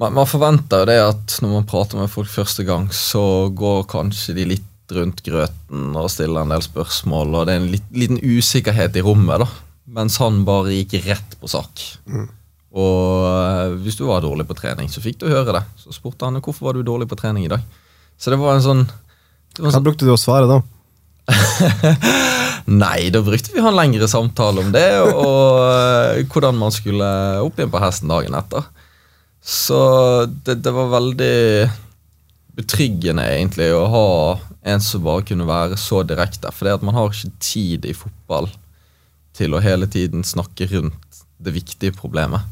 [0.00, 3.86] man, man forventer jo det at når man prater med folk første gang, så går
[3.90, 7.90] kanskje de litt rundt grøten og stiller en del spørsmål, og det er en lit,
[7.94, 9.48] liten usikkerhet i rommet, da.
[10.00, 11.82] Mens han bare gikk rett på sak.
[12.70, 15.62] Og eh, hvis du var dårlig på trening, så fikk du høre det.
[15.82, 17.64] Så spurte han hvorfor var du dårlig på trening i dag.
[18.20, 18.84] Så det var en sånn,
[19.60, 20.60] Hva sånn brukte du å svare da?
[22.82, 26.74] Nei, da brukte vi å ha en lengre samtale om det, og eh, hvordan man
[26.74, 27.08] skulle
[27.44, 28.66] opp igjen på hesten dagen etter.
[29.40, 29.80] Så
[30.44, 31.36] det, det var veldig
[32.60, 34.08] betryggende, egentlig, å ha
[34.70, 36.52] en som bare kunne være så direkte.
[36.52, 38.50] For det at man har ikke tid i fotball
[39.36, 42.44] til å hele tiden snakke rundt det viktige problemet.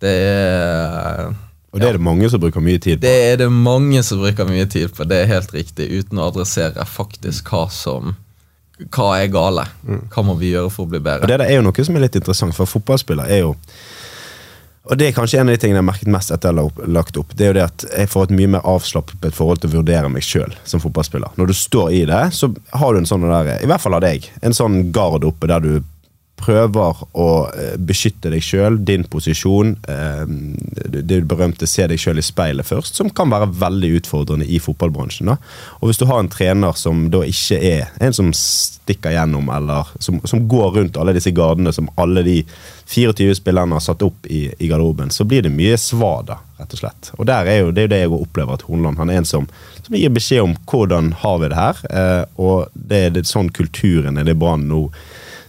[0.00, 1.34] Det er
[1.72, 3.06] Og det er det mange som bruker mye tid på.
[3.06, 6.28] det er det mange som bruker mye tid på, det er helt riktig, uten å
[6.28, 8.14] adressere faktisk hva som
[8.92, 9.62] Hva er gale?
[10.10, 11.22] Hva må vi gjøre for å bli bedre?
[11.22, 13.52] Og det der er jo noe som er litt interessant, for fotballspiller er jo
[14.82, 16.88] og det er kanskje en av de tingene jeg har merket mest etter jeg har
[16.90, 17.36] lagt opp.
[17.38, 20.10] Det er jo det at jeg får et mye mer avslappet forhold til å vurdere
[20.10, 21.36] meg sjøl som fotballspiller.
[21.38, 24.02] Når du står i det, så har du en sånn der, i hvert fall av
[24.02, 25.70] deg, en sånn gard oppe der du
[26.42, 29.76] prøver å eh, beskytte deg sjøl, din posisjon.
[29.88, 30.24] eh,
[31.02, 35.26] Det berømte 'se deg sjøl i speilet' først, som kan være veldig utfordrende i fotballbransjen.
[35.26, 35.36] da.
[35.80, 39.86] Og hvis du har en trener som da ikke er en som stikker gjennom, eller
[39.98, 42.44] som, som går rundt alle disse gardene som alle de
[42.86, 46.82] 24 spillerne har satt opp i, i garderoben, så blir det mye svada, rett og
[46.82, 47.12] slett.
[47.18, 49.48] Og er jo, det er jo det jeg opplever at Hornland han er en som,
[49.82, 53.52] som gir beskjed om hvordan har vi det her, eh, og det er det, sånn
[53.54, 54.86] kulturen er det Brann nå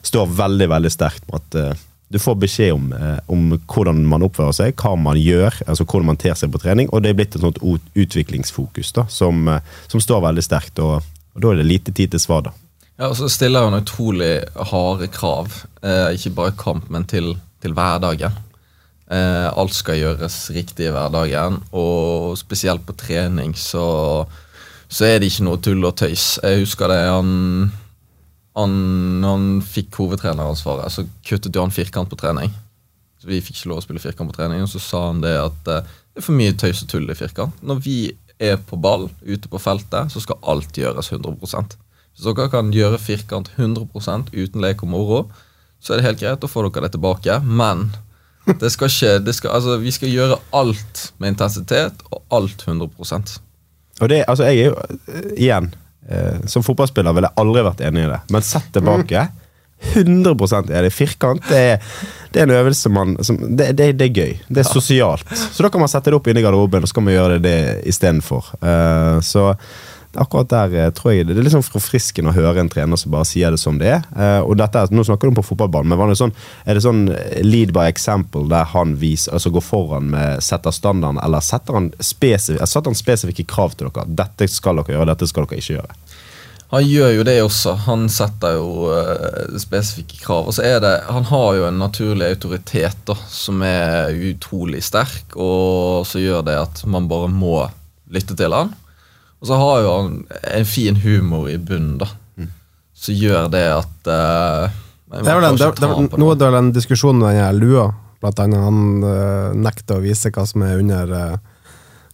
[0.04, 4.26] står veldig veldig sterkt på at eh, du får beskjed om, eh, om hvordan man
[4.28, 6.92] oppfører seg, hva man gjør, altså hvordan man ter seg på trening.
[6.92, 10.82] Og det er blitt et sånt utviklingsfokus da, som, eh, som står veldig sterkt.
[10.84, 11.00] Og,
[11.34, 12.56] og da er det lite tid til svar, da.
[13.00, 15.64] Ja, og så stiller han utrolig harde krav,
[16.14, 17.32] ikke bare kamp, men til,
[17.64, 18.36] til hverdagen.
[19.10, 23.88] Alt skal gjøres riktig i hverdagen, og spesielt på trening så,
[24.86, 26.28] så er det ikke noe tull og tøys.
[26.46, 27.34] Jeg husker det han
[28.58, 28.74] han,
[29.22, 32.54] når han fikk hovedtreneransvaret, så kuttet jo han firkant på trening.
[33.22, 35.34] Så Vi fikk ikke lov å spille firkant på trening, og så sa han det
[35.40, 37.64] at eh, det er for mye tøys og tull i firkant.
[37.66, 37.98] Når vi
[38.44, 41.78] er på ball ute på feltet, så skal alt gjøres 100%
[42.14, 45.22] Hvis dere kan gjøre firkant 100% uten lek og moro,
[45.82, 47.40] så er det helt greit, da får dere det tilbake.
[47.44, 47.88] Men
[48.62, 53.40] det skal skje, det skal, altså, vi skal gjøre alt med intensitet, og alt 100%
[54.02, 55.74] Og det, altså jeg er jo, eh, igjen,
[56.52, 58.20] som fotballspiller ville jeg aldri vært enig i det.
[58.34, 59.22] Men sett tilbake,
[59.92, 61.44] 100 er det firkant.
[61.50, 61.96] Det er,
[62.32, 64.38] det er en øvelse man som, det, det, det er gøy.
[64.48, 65.28] Det er sosialt.
[65.34, 67.38] Så da kan man sette det opp inne i garderoben, og så kan man gjøre
[67.38, 68.54] det, det istedenfor.
[68.64, 69.52] Uh, så
[70.20, 73.14] akkurat der eh, tror jeg det er litt sånn forfriskende å høre en trener som
[73.14, 74.04] bare sier det som det er.
[74.14, 76.86] Eh, og dette, Nå snakker du om på fotballbanen, men var det sånn, er det
[76.86, 77.06] sånn
[77.46, 81.92] lead by example der han viser, altså går foran med setter standarden, eller setter han,
[82.04, 84.08] spesif setter han spesifikke krav til dere?
[84.24, 86.00] Dette skal dere gjøre, dette skal dere ikke gjøre.
[86.74, 87.76] Han gjør jo det også.
[87.86, 90.48] Han setter jo eh, spesifikke krav.
[90.50, 95.36] Og så er det, Han har jo en naturlig autoritet da, som er utrolig sterk,
[95.38, 97.60] og så gjør det at man bare må
[98.14, 98.74] lytte til han.
[99.44, 100.12] Og så har jo han
[100.56, 102.08] en fin humor i bunnen, da.
[102.96, 104.76] Som gjør det at eh,
[105.12, 106.46] Det er den, en, det, det, ta nå det.
[106.48, 107.88] er det den diskusjonen diskusjon med den her lua,
[108.24, 108.64] blant annet.
[108.64, 111.34] Han uh, nekter å vise hva som er under uh,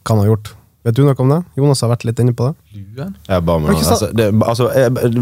[0.02, 0.50] hva han har gjort.
[0.90, 1.38] Vet du noe om det?
[1.60, 2.80] Jonas har vært litt inne på det.
[2.80, 3.12] Luen?
[3.30, 4.70] Ja, Barmen, altså, det, altså,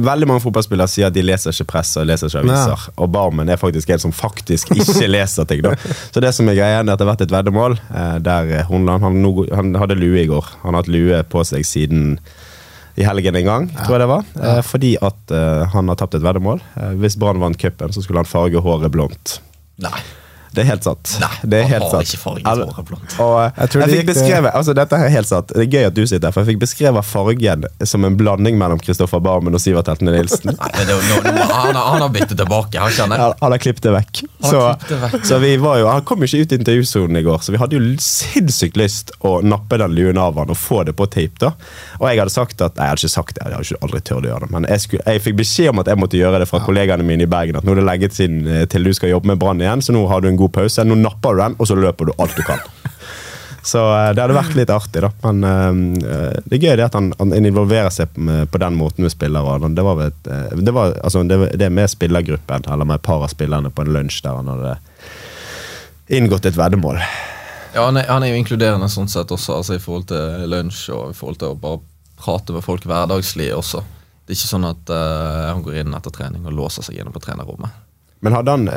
[0.07, 2.85] veldig mange fotballspillere sier at de leser ikke press og leser ikke aviser.
[2.95, 5.65] Og Barmen er faktisk en som faktisk ikke leser ting.
[5.65, 5.75] Da.
[6.13, 9.03] Så det som er greia er at det har vært et veddemål eh, der Hornland
[9.03, 9.19] han,
[9.59, 10.53] han hadde lue i går.
[10.63, 12.15] Han har hatt lue på seg siden
[12.97, 14.29] i helgen en gang, tror jeg det var.
[14.41, 16.63] Eh, fordi at eh, han har tapt et veddemål.
[16.79, 19.37] Eh, hvis Brann vant cupen, så skulle han farge håret blondt.
[19.83, 19.99] Nei.
[20.53, 21.11] Det er helt sant.
[21.21, 22.07] Nei, det er helt sant.
[23.43, 25.93] eh, Jeg tror jeg fikk beskrevet, altså dette er helt sant Det er gøy at
[25.97, 29.61] du sitter her, for jeg fikk beskrevet fargen som en blanding mellom Kristoffer Barmen og
[29.61, 30.55] Sivert Heltene Nilsen.
[30.59, 33.51] Nei, det, er jo- nå, nå, han, har- han har byttet tilbake, han Han han
[33.51, 34.23] har klippet det vekk.
[34.47, 34.61] Så,
[35.03, 35.25] vekk.
[35.25, 37.57] så vi var jo, Han kom jo ikke ut i intervjusonen i går, så vi
[37.61, 41.37] hadde jo sinnssykt lyst å nappe den luen av han og få det på tape.
[41.39, 41.51] da
[41.99, 44.01] Og jeg hadde sagt at Nei, jeg hadde ikke sagt det, jeg hadde ikke aldri
[44.01, 44.51] tørt å gjøre det.
[44.53, 47.25] Men jeg, skulle, jeg fikk beskjed om at jeg måtte gjøre det fra kollegaene mine
[47.27, 47.57] i Bergen.
[47.59, 49.95] At nå er det lenge siden eh, til du skal jobbe med Brann igjen, så
[49.95, 50.85] nå har du en god pause.
[50.85, 52.61] Nå napper du den, og så løper du alt du kan.
[53.67, 55.11] Så eh, det hadde vært litt artig, da.
[55.25, 55.43] Men
[55.99, 59.71] eh, det er gøy det at han, han involverer seg på den måten med spillere.
[59.75, 63.33] Det var, et, eh, det, altså, det, det med spillergruppen, eller med et par av
[63.33, 64.77] spillerne på en lunsj der han hadde
[66.17, 67.01] inngått et veddemål.
[67.75, 70.87] Ja, han er, han er jo inkluderende sånn sett også, altså i forhold til lunsj
[70.95, 71.83] og i forhold til å bare
[72.17, 73.83] prate med folk hverdagslig også.
[74.25, 77.13] Det er ikke sånn at uh, han går inn etter trening og låser seg inne
[77.13, 77.75] på trenerrommet.
[78.25, 78.69] Men hadde han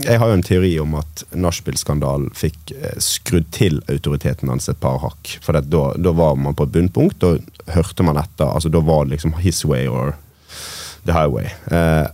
[0.00, 4.80] Jeg har jo en teori om at nachspiel-skandalen fikk eh, skrudd til autoriteten hans et
[4.80, 5.34] par hakk.
[5.44, 8.48] For da, da var man på et bunnpunkt, da hørte man etter.
[8.48, 10.16] altså Da var det liksom his way or
[11.04, 11.52] the highway.
[11.70, 12.08] Eh,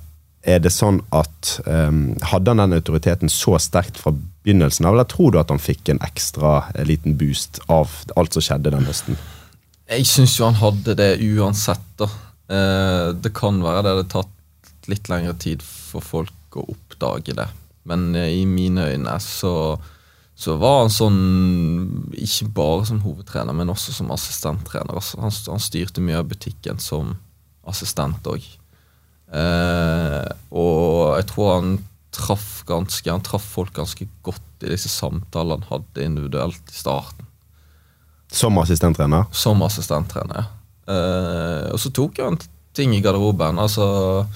[0.45, 1.93] er det sånn at eh,
[2.31, 4.13] Hadde han den autoriteten så sterkt fra
[4.45, 8.37] begynnelsen av, eller tror du at han fikk en ekstra eh, liten boost av alt
[8.37, 9.17] som skjedde den høsten?
[9.89, 12.09] Jeg syns jo han hadde det uansett, da.
[12.53, 17.49] Eh, det kan være det hadde tatt litt lengre tid for folk å oppdage det.
[17.89, 19.53] Men eh, i mine øyne så,
[20.37, 21.19] så var han sånn
[22.17, 24.97] Ikke bare som hovedtrener, men også som assistenttrener.
[25.21, 27.17] Han, han styrte mye av butikken som
[27.69, 28.45] assistent òg.
[29.35, 31.71] Eh, og jeg tror han
[32.15, 37.27] traff ganske Han traff folk ganske godt i disse samtalene han hadde individuelt i starten
[38.31, 39.25] Som assistenttrener?
[39.35, 40.45] som assistenttrener.
[40.45, 40.45] ja.
[40.95, 42.39] Eh, og så tok han
[42.77, 43.59] ting i garderoben.
[43.59, 44.27] altså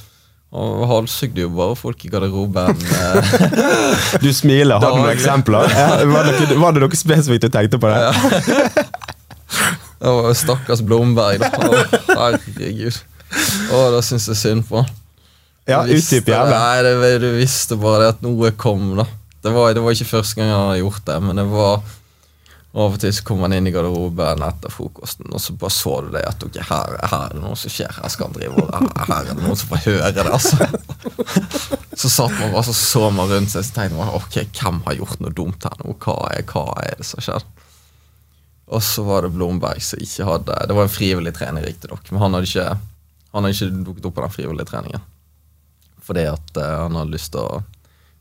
[0.48, 2.78] og halshugde jo bare folk i garderoben.
[2.80, 3.34] eh,
[4.24, 4.80] Du smiler.
[4.80, 5.68] Har du noen eksempler?
[6.08, 8.86] Var, det, var det noe spesifikt du tenkte på det?
[10.08, 11.52] og stakkars Blomberg, da.
[12.14, 12.96] Herregud.
[13.76, 14.88] Å, da syns jeg synd på han.
[15.68, 17.18] Ja, utdyp gjerne.
[17.20, 19.04] Du visste bare det at noe kom, da.
[19.44, 21.82] Det var, det var ikke første gang han hadde gjort det, men det var
[22.76, 25.94] av og til så kom han inn i garderoben etter frokosten, og så bare så
[26.04, 27.94] du det at okay, her, her er det noe som skjer.
[27.96, 30.26] Her skal han drive og her, her er det noen som får høre det.
[30.28, 30.68] altså.
[31.98, 34.94] Så satt man bare så så man rundt seg så tenkte man ok, hvem har
[35.00, 35.96] gjort noe dumt her nå?
[35.98, 37.64] Hva er, hva er det som har skjedd?
[38.68, 42.22] Og så var det Blomberg som ikke hadde Det var en frivillig trening, riktignok, men
[42.22, 42.68] han hadde ikke
[43.32, 45.08] Han hadde ikke dukket opp på den frivillige treningen.
[46.06, 47.64] Fordi at uh, han hadde lyst til å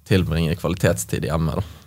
[0.09, 1.59] tilbringe kvalitetstid hjemme.
[1.59, 1.86] da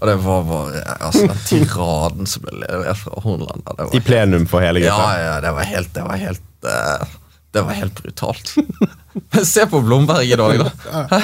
[0.00, 3.84] Og det var bare altså, den tiraden som ble levert fra Hornland.
[3.94, 5.14] I plenum for hele ja, gruppa.
[5.22, 7.16] ja, det var helt Det var helt, uh,
[7.54, 8.54] det var helt brutalt.
[9.30, 10.70] Men se på Blomberg i dag, da.
[11.10, 11.20] Hæ?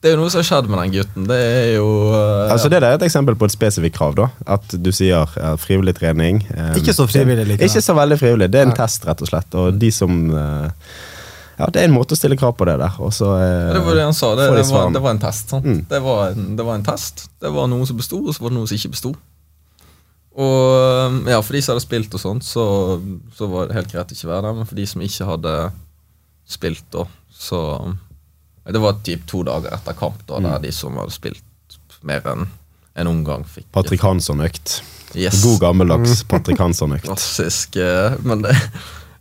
[0.00, 1.26] Det er jo noe som har skjedd med den gutten.
[1.28, 4.14] Det er jo uh, Altså Det er et eksempel på et spesifikt krav.
[4.16, 6.40] da At du sier uh, frivillig trening.
[6.54, 7.68] Um, Ikke så frivillig likevel.
[7.68, 8.48] Ikke så veldig frivillig.
[8.54, 9.58] Det er en test, rett og slett.
[9.60, 10.88] Og de som eh,
[11.58, 12.94] Ja, det er en måte å stille krav på det der.
[13.02, 14.28] Og så eh, Det var det han sa.
[14.38, 15.52] Det, det, var, det var en test.
[15.58, 15.80] Mm.
[15.90, 17.24] Det, var en, det var en test.
[17.42, 19.14] Det var noe som besto, og så var det noe som ikke besto.
[20.38, 22.64] Og ja, For de som hadde spilt, og sånt, så,
[23.34, 24.58] så var det helt greit å ikke være der.
[24.60, 25.54] Men for de som ikke hadde
[26.48, 27.58] spilt, da, så
[28.68, 30.50] Det var typ to dager etter kamp, da, Mm.
[30.52, 32.46] der de som hadde spilt mer enn
[32.98, 34.82] en omgang, fikk Patrick Hansson-økt.
[35.16, 35.40] Yes.
[35.42, 37.06] God gammeldags Patrick Hansson-økt.
[37.08, 37.76] Klassisk.
[37.80, 38.54] eh, Men det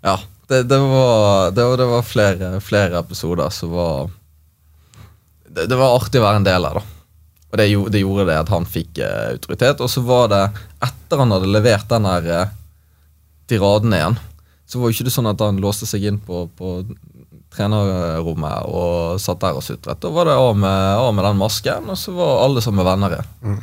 [0.03, 0.17] Ja.
[0.47, 4.07] Det, det, var, det, det var flere, flere episoder som var
[5.65, 6.85] det, var artig å være en del av, da.
[7.47, 9.81] Og det, gjorde det at han fikk uh, autoritet.
[9.83, 10.41] Og så var det,
[10.83, 12.55] etter han hadde levert den der uh,
[13.47, 14.17] tiraden igjen,
[14.67, 16.81] så var jo ikke det sånn at han låste seg inn på, på
[17.55, 19.99] trenerrommet og satt der og sutret.
[20.03, 23.15] Da var det av med, av med den masken, og så var alle sammen venner
[23.15, 23.61] igjen.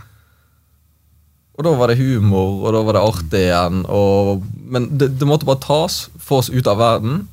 [1.55, 3.85] Og da var det humor, og da var det artig igjen.
[3.87, 4.43] Og,
[4.75, 7.25] men det, det måtte bare tas, få oss ut av verden.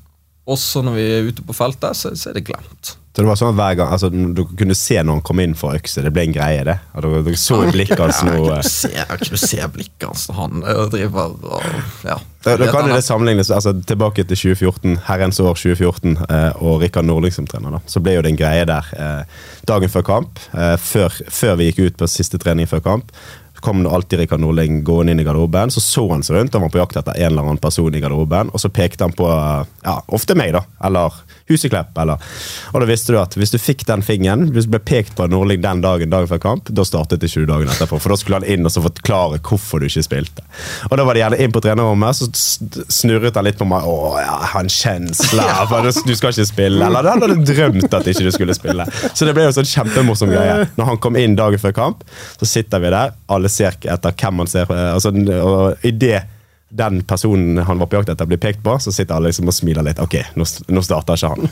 [0.49, 2.95] Også når vi er ute på feltet, så, så er det glemt.
[3.12, 5.55] Så det var sånn at hver gang altså, Du kunne se når han kom inn
[5.60, 6.03] for økse.
[6.05, 6.77] Det ble en greie, det.
[6.95, 10.63] Og Dere, dere så i blikket hans nå Jeg kunne se, blikket hans når han
[10.63, 11.65] eh, driver og
[12.07, 12.15] ja.
[12.41, 17.05] Da, da kan det sammenlignes altså, tilbake til 2014, herrens år 2014, eh, og Rikard
[17.05, 17.75] Nordling som trener.
[17.75, 17.84] da.
[17.86, 21.67] Så ble jo det en greie der eh, dagen før kamp, eh, før, før vi
[21.69, 23.13] gikk ut på siste trening før kamp.
[23.62, 25.71] Kom det alltid Rikard Norling gående inn i garderoben.
[25.71, 28.02] Så så han seg rundt, han var på jakt etter en eller annen person i
[28.02, 28.52] garderoben.
[28.52, 30.66] Og så pekte han på ja, ofte meg, da.
[30.88, 31.97] Eller Huseklepp.
[32.01, 32.21] Eller.
[32.71, 35.25] Og da visste du at hvis du fikk den fingeren, hvis du ble pekt på
[35.25, 37.99] av Norling den dagen dagen før kamp, da startet ikke du dagen etterpå.
[38.01, 40.45] For da skulle han inn og så forklare hvorfor du ikke spilte.
[40.89, 42.29] Og da var det gjerne inn på trenerrommet, så
[42.91, 43.81] snurret han litt på meg.
[43.81, 45.49] 'Å ja, han kjensler,
[46.05, 48.85] du skal ikke spille.' Eller han hadde drømt at ikke du skulle spille.
[49.13, 50.67] Så det ble jo sånn kjempemorsom greie.
[50.77, 52.05] Når han kom inn dagen før kamp,
[52.39, 56.21] så sitter vi der, alle ser etter hvem han ser eh, altså, Og i det
[56.72, 59.55] den personen han var på jakt etter, blir pekt på, så sitter alle liksom og
[59.55, 59.99] smiler litt.
[60.03, 61.51] Ok, nå, nå starter ikke han.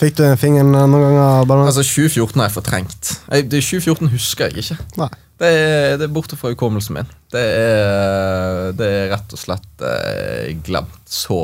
[0.00, 1.48] Fikk du fingeren noen ganger?
[1.48, 1.66] Bare?
[1.68, 3.10] Altså 2014 har jeg fortrengt.
[3.28, 4.78] Jeg, det 2014 husker jeg ikke.
[5.02, 5.10] Nei.
[5.40, 7.10] Det er, det er borte fra hukommelsen min.
[7.32, 11.02] Det er, det er rett og slett eh, glemt.
[11.08, 11.36] Så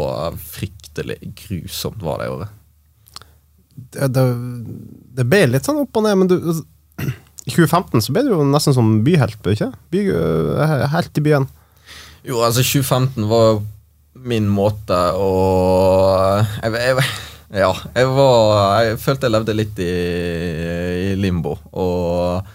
[0.56, 2.56] fryktelig grusomt var det året.
[3.76, 4.24] det, det,
[5.20, 6.64] det ble litt sånn opp og ned, men du altså,
[7.46, 9.68] I 2015 så ble du jo nesten som byhelt, ikke?
[9.92, 11.48] By, eh, helt i byen.
[12.26, 13.60] Jo, altså 2015 var
[14.26, 15.30] min måte å
[16.64, 17.04] jeg, jeg,
[17.54, 19.90] Ja, jeg var Jeg følte jeg levde litt i,
[21.12, 21.52] i limbo.
[21.76, 22.52] Og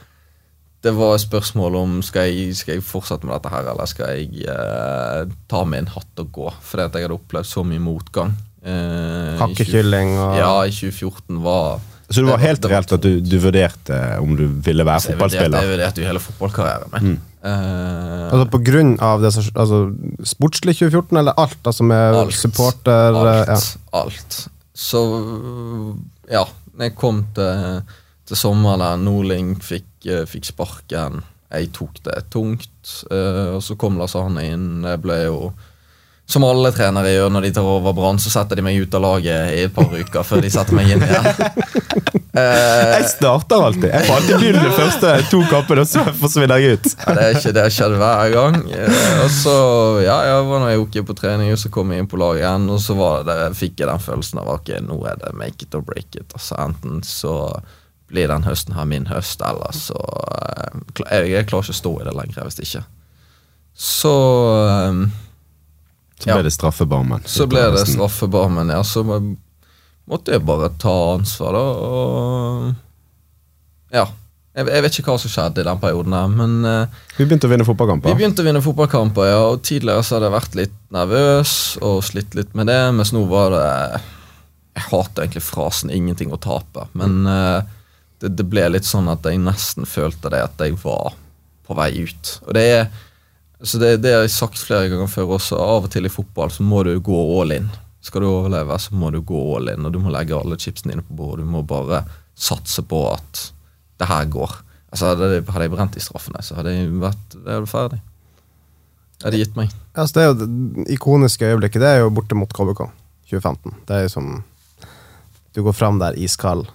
[0.81, 4.47] det var spørsmål om skal jeg, skal jeg fortsette med dette her, eller skal jeg
[4.49, 6.47] eh, ta med en hatt og gå?
[6.65, 8.33] Fordi at jeg hadde opplevd så mye motgang.
[8.65, 13.37] Eh, Hakkekylling og Ja, i 2014 var Så det var helt reelt at du, du
[13.41, 15.61] vurderte om du ville være Så jeg vurderte, fotballspiller?
[15.63, 17.21] jeg vurderte jo hele fotballkarrieren min.
[17.43, 19.79] Eh, Altså På grunn av det som altså,
[20.29, 22.37] sportslig 2014, eller alt altså med Alt.
[22.37, 23.59] supporter eh, alt, ja.
[24.01, 24.37] alt.
[24.73, 25.01] Så
[26.31, 26.45] ja,
[26.79, 27.81] jeg kom til,
[28.29, 31.21] til sommeren der Norling fikk, eh, fikk sparken,
[31.51, 32.67] jeg tok det tungt,
[33.11, 34.81] Uh, og så kom Lars Arne inn.
[34.81, 35.51] Jeg ble jo
[36.31, 39.03] som alle trenere gjør når de tar over Brann, så setter de meg ut av
[39.03, 41.27] laget i et par uker før de setter meg inn igjen.
[42.31, 43.87] uh, Jeg starter alltid.
[43.91, 46.87] Jeg får alltid begynne de første to kampene, og så forsvinner jeg ut.
[46.93, 48.59] Ja, det, er ikke, det har skjedd hver gang.
[48.69, 49.57] Uh, Og så,
[50.05, 52.45] ja, jeg var når jeg gikk på trening, og så kom jeg inn på laget
[52.45, 55.67] igjen, og så var det, fikk jeg den følelsen av ok, nå er det make
[55.67, 56.29] it or break it.
[56.37, 57.35] Altså Enten så
[58.11, 61.93] blir den høsten her min høst, eller så uh, jeg, jeg klarer ikke å stå
[61.99, 62.83] i det lenger hvis ikke.
[63.81, 64.11] Så
[64.67, 64.97] eh,
[66.21, 66.45] Så ble Ja.
[66.45, 67.25] det straffebarmen.
[67.25, 68.83] så ble det straffebarmen, ja.
[68.83, 71.65] Så måtte jeg bare ta ansvar, da.
[71.89, 72.75] Og
[73.91, 74.07] ja.
[74.51, 77.47] Jeg, jeg vet ikke hva som skjedde i den perioden, her, men uh, Vi begynte
[77.47, 80.73] å vinne vi begynte å vinne fotballkamper, ja, og tidligere så hadde jeg vært litt
[80.91, 81.53] nervøs
[81.87, 84.01] og slitt litt med det, mens nå var det
[84.75, 87.63] Jeg hater egentlig frasen 'ingenting å tape', men uh,
[88.19, 91.15] det, det ble litt sånn at jeg nesten følte det at jeg var
[91.67, 92.35] på vei ut.
[92.47, 92.83] Og det er
[93.63, 95.59] så det, det har jeg sagt flere ganger før også.
[95.59, 97.69] Av og til i fotball så må du gå all in.
[98.01, 100.95] Skal du overleve, så må du gå all in, og du må legge alle chipsene
[100.95, 101.45] dine på bordet.
[101.45, 102.01] Du må bare
[102.33, 103.43] satse på at
[104.01, 104.55] det her går.
[104.91, 108.01] Altså Hadde jeg, brent de straffene, så hadde jeg vært det hadde ferdig.
[109.21, 109.73] Det hadde gitt meg.
[109.93, 111.83] Altså, det jo det ikoniske øyeblikket.
[111.83, 112.87] Det er jo borte mot KBK
[113.29, 113.75] 2015.
[113.87, 114.31] Det er jo som
[115.53, 116.65] Du går fram der iskald.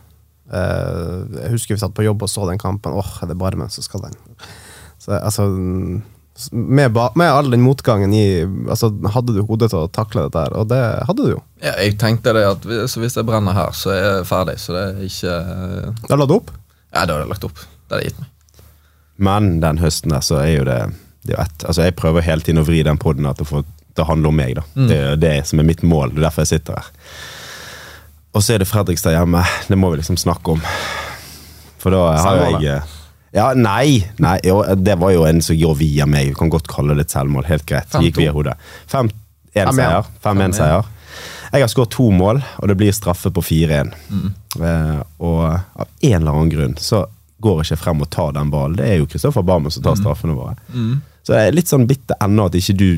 [0.47, 2.95] Uh, jeg husker vi satt på jobb og så den kampen.
[2.95, 4.19] Åh, er det Barmen som skal den?
[5.01, 5.49] Så, altså,
[6.53, 10.43] med, ba, med all den motgangen i altså, Hadde du hodet til å takle dette
[10.45, 10.57] her?
[10.61, 11.41] Og det hadde du jo.
[11.65, 14.59] Ja, jeg tenkte det at hvis, så hvis jeg brenner her, så er jeg ferdig.
[14.61, 15.37] Så det er ikke
[16.11, 16.53] Da la du opp.
[16.93, 17.63] Ja, da hadde jeg lagt opp.
[17.63, 18.33] Det hadde jeg gitt meg.
[19.29, 20.81] Men den høsten der, så er jo det,
[21.25, 21.65] det er jo ett.
[21.65, 23.65] Altså, jeg prøver hele tiden å vri den poden at det, får,
[23.97, 24.59] det handler om meg.
[24.59, 24.67] da.
[24.77, 24.91] Mm.
[24.91, 26.13] Det er jo det som er mitt mål.
[26.13, 26.93] Det er derfor jeg sitter her.
[28.37, 29.41] Og så er det Fredrikstad hjemme.
[29.71, 30.69] Det må vi liksom snakke om.
[31.81, 32.83] For da har jo jeg
[33.37, 34.01] Ja, nei!
[34.23, 36.31] nei jo, det var jo en som går via meg.
[36.31, 37.45] Vi kan godt kalle det et selvmål.
[37.51, 37.91] Helt greit.
[37.93, 38.07] Fem-to.
[38.09, 38.55] Gikk via hodet.
[38.93, 40.07] 5-1-seier.
[40.25, 40.93] 5-1 seier.
[41.53, 43.93] Jeg har skåret to mål, og det blir straffe på 4-1.
[44.57, 47.05] Eh, og av en eller annen grunn så
[47.45, 48.79] går jeg ikke frem og tar den ballen.
[48.81, 50.57] Det er jo Kristoffer Barmen som tar straffene våre.
[51.23, 52.89] Så det er litt sånn bitter ennå at ikke du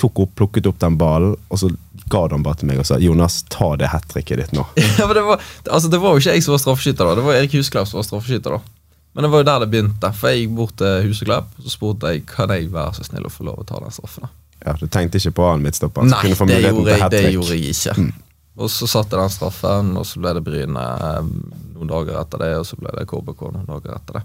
[0.00, 1.70] tok opp, plukket opp den ballen, og så
[2.10, 4.66] ga den bare til meg og sa Jonas, ta det hat tricket ditt nå.
[4.98, 7.18] Ja, men det, var, altså, det var jo ikke jeg som var straffeskytter, da.
[7.18, 8.58] Det var Erik Husklepp som var straffeskytter.
[8.58, 8.73] da
[9.14, 10.10] Men det var jo der det begynte.
[10.18, 13.28] For jeg gikk bort til Huseklepp og så spurte jeg kan jeg være så snill
[13.28, 14.26] å få lov å ta den straffen.
[14.64, 16.06] Ja, Du tenkte ikke på han midtstopper?
[16.08, 18.08] Nei, det gjorde, jeg, det gjorde jeg ikke.
[18.54, 21.28] Og så satte jeg den straffen, og så ble det Bryne eh,
[21.74, 24.24] noen dager etter det, og så ble det KBK noen dager etter det.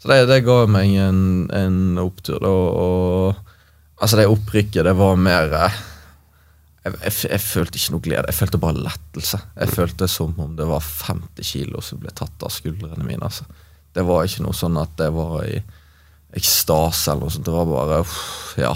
[0.00, 2.38] Så det, det ga meg en, en opptur.
[2.42, 3.56] da, Og,
[4.00, 5.80] altså, det opprykket, det var mer eh,
[6.86, 9.42] jeg, jeg, jeg følte ikke noe glede, jeg følte bare lettelse.
[9.58, 13.26] Jeg følte som om det var 50 kilo som ble tatt av skuldrene mine.
[13.28, 13.44] altså.
[13.96, 15.60] Det var ikke noe sånn at det var i
[16.36, 17.46] ekstase eller noe sånt.
[17.46, 18.18] Det var bare uff,
[18.60, 18.74] ja,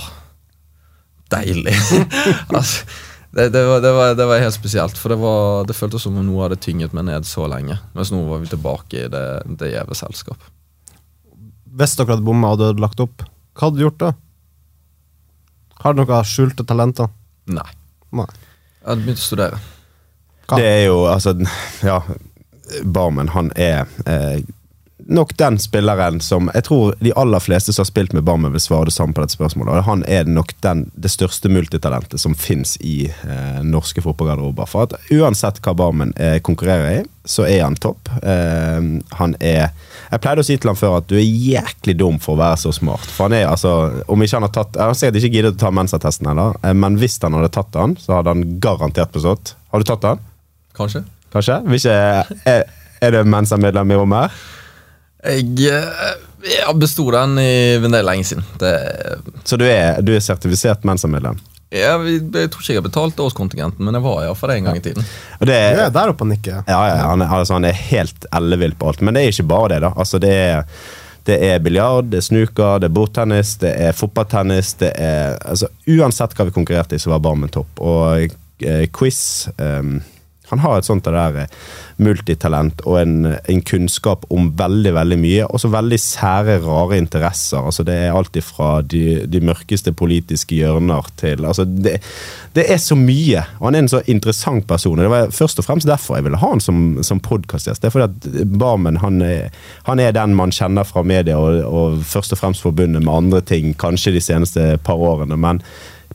[1.34, 1.74] deilig.
[2.56, 2.86] altså,
[3.34, 6.18] det, det, var, det, var, det var helt spesielt, for det, var, det føltes som
[6.18, 7.78] om noe hadde tynget meg ned så lenge.
[7.94, 9.24] Mens nå var vi tilbake i det,
[9.60, 10.50] det gjeve selskap.
[11.74, 14.12] Hvis dere hadde bomma og du hadde lagt opp, hva hadde du gjort da?
[15.82, 17.10] Har du noen skjulte talenter?
[17.50, 17.66] Nei.
[18.14, 18.28] Nei.
[18.80, 19.58] Jeg hadde begynt å studere.
[20.44, 20.58] Hva?
[20.60, 21.34] Det er jo, altså
[21.84, 21.98] Ja,
[22.84, 24.44] Barmen, han er eh,
[25.06, 28.62] nok den spilleren som Jeg tror de aller fleste som har spilt med Barmen, vil
[28.62, 29.72] svare det samme på dette spørsmålet.
[29.74, 34.68] Og han er nok den, det største multitalentet som fins i eh, norske fotballgarderober.
[34.70, 38.10] For at uansett hva Barmen eh, konkurrerer i, så er han topp.
[38.22, 38.80] Eh,
[39.18, 39.70] han er
[40.10, 42.60] Jeg pleide å si til han før at du er jæklig dum for å være
[42.66, 43.06] så smart.
[43.08, 45.62] For han er altså Om ikke han har tatt Jeg har sikkert ikke giddet å
[45.64, 49.54] ta mensattesten heller, eh, men hvis han hadde tatt den, så hadde han garantert bestått.
[49.72, 50.24] Har du tatt den?
[50.76, 51.04] Kanskje?
[51.34, 51.56] Kanskje?
[51.66, 52.68] hvis ikke, er,
[53.02, 54.44] er det Mensa-medlem i rommet her?
[55.24, 56.14] Jeg, eh,
[56.50, 57.50] jeg besto den i
[57.80, 58.44] det er lenge siden.
[58.60, 58.72] Det,
[59.48, 61.38] Så du er, du er sertifisert Mensa-medlem?
[61.74, 64.76] jeg, jeg tror ikke jeg har betalt årskontingenten, men jeg var iallfall det en gang
[64.78, 65.06] i tiden.
[65.40, 66.60] Og det Du er, er der oppe og nikker.
[66.68, 69.00] ja, ja, han, er, altså, han er helt ellevill på alt.
[69.02, 69.80] Men det er ikke bare det.
[69.82, 69.90] da.
[69.96, 70.62] Altså, det er,
[71.26, 74.74] det er biljard, det er snooker, det er bordtennis, det er fotballtennis.
[74.84, 77.80] det er, altså, Uansett hva vi konkurrerte i, så var Barmen topp.
[77.82, 78.28] Og
[78.62, 79.96] eh, quiz ehm,
[80.50, 81.52] Han har et sånt der eh,
[82.02, 83.14] multitalent og en,
[83.48, 85.46] en kunnskap om veldig veldig mye.
[85.48, 87.62] Og så veldig sære, rare interesser.
[87.64, 92.00] altså Det er alt fra de, de mørkeste politiske hjørner til altså det,
[92.56, 93.44] det er så mye.
[93.60, 94.98] Og han er en så interessant person.
[94.98, 97.82] og Det var først og fremst derfor jeg ville ha han som, som podkastgjest.
[97.82, 99.50] Det er fordi at Barmen han er,
[99.88, 103.40] han er den man kjenner fra media, og, og først og fremst forbundet med andre
[103.40, 105.36] ting, kanskje de seneste par årene.
[105.36, 105.62] men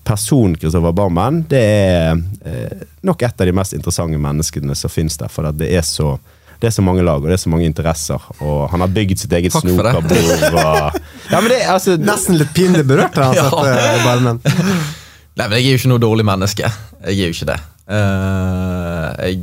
[0.04, 5.18] Person Kristoffer Barmen det er eh, nok et av de mest interessante menneskene som finnes
[5.20, 5.30] der.
[5.32, 6.16] For det er så
[6.60, 9.22] det er så mange lag og det er så mange interesser, og han har bygd
[9.22, 10.12] sitt eget snokerbord.
[11.32, 13.48] Ja, men det, altså, Nesten litt pinlig berørt har jeg Ja.
[13.48, 14.42] sett Barmen.
[14.44, 16.68] Nei, men Jeg er jo ikke noe dårlig menneske.
[17.06, 17.60] Jeg er jo ikke det.
[17.90, 19.40] Uh, jeg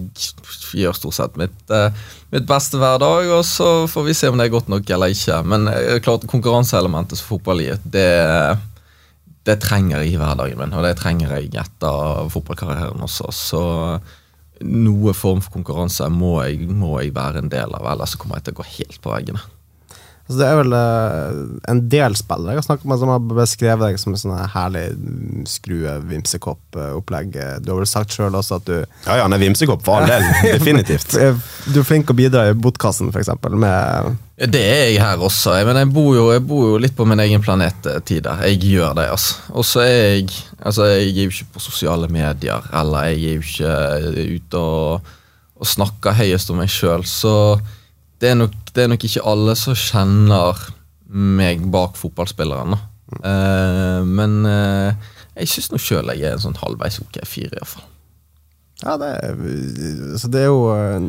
[0.82, 1.88] gjør stort sett mitt, uh,
[2.34, 5.14] mitt beste hver dag, og så får vi se om det er godt nok eller
[5.16, 5.40] ikke.
[5.48, 8.04] Men uh, klart konkurranseelementet som fotball gir, det,
[9.46, 10.74] det trenger jeg i hverdagen min.
[10.74, 13.30] Og det trenger jeg etter fotballkarrieren også.
[13.34, 13.62] Så
[14.66, 18.48] noe form for konkurranse må jeg, må jeg være en del av, ellers kommer jeg
[18.48, 19.42] til å gå helt på veggene.
[20.26, 21.36] Altså, det er vel eh,
[21.70, 24.82] en del spillere jeg har snakket med som har beskrevet deg som en sånn herlig
[24.98, 27.36] mm, skrue, vimsekopp-opplegg.
[27.62, 30.10] Du har vel sagt sjøl også at du ja, ja, han er vimsekopp for all
[30.10, 30.26] del.
[30.56, 31.14] Definitivt.
[31.70, 33.30] Du er flink å bidra i botkassen, f.eks.
[33.54, 34.18] med
[34.50, 35.54] Det er jeg her også.
[35.58, 38.00] Jeg, men jeg bor, jo, jeg bor jo litt på min egen planet tida.
[38.06, 38.42] tider.
[38.50, 39.40] Jeg gjør det, altså.
[39.54, 43.38] Og så er jeg altså Jeg er jo ikke på sosiale medier, eller jeg er
[43.38, 45.10] jo ikke ute og,
[45.54, 47.06] og snakker høyest om meg sjøl.
[47.06, 47.34] Så
[48.22, 50.60] det er, nok, det er nok ikke alle som kjenner
[51.06, 52.76] meg bak fotballspilleren.
[52.76, 52.80] da.
[53.22, 57.86] Eh, men eh, jeg syns nå sjøl jeg er en sånn halvveis ok fyr, iallfall.
[58.82, 59.38] Ja, det er,
[60.20, 61.06] så det er jo eh,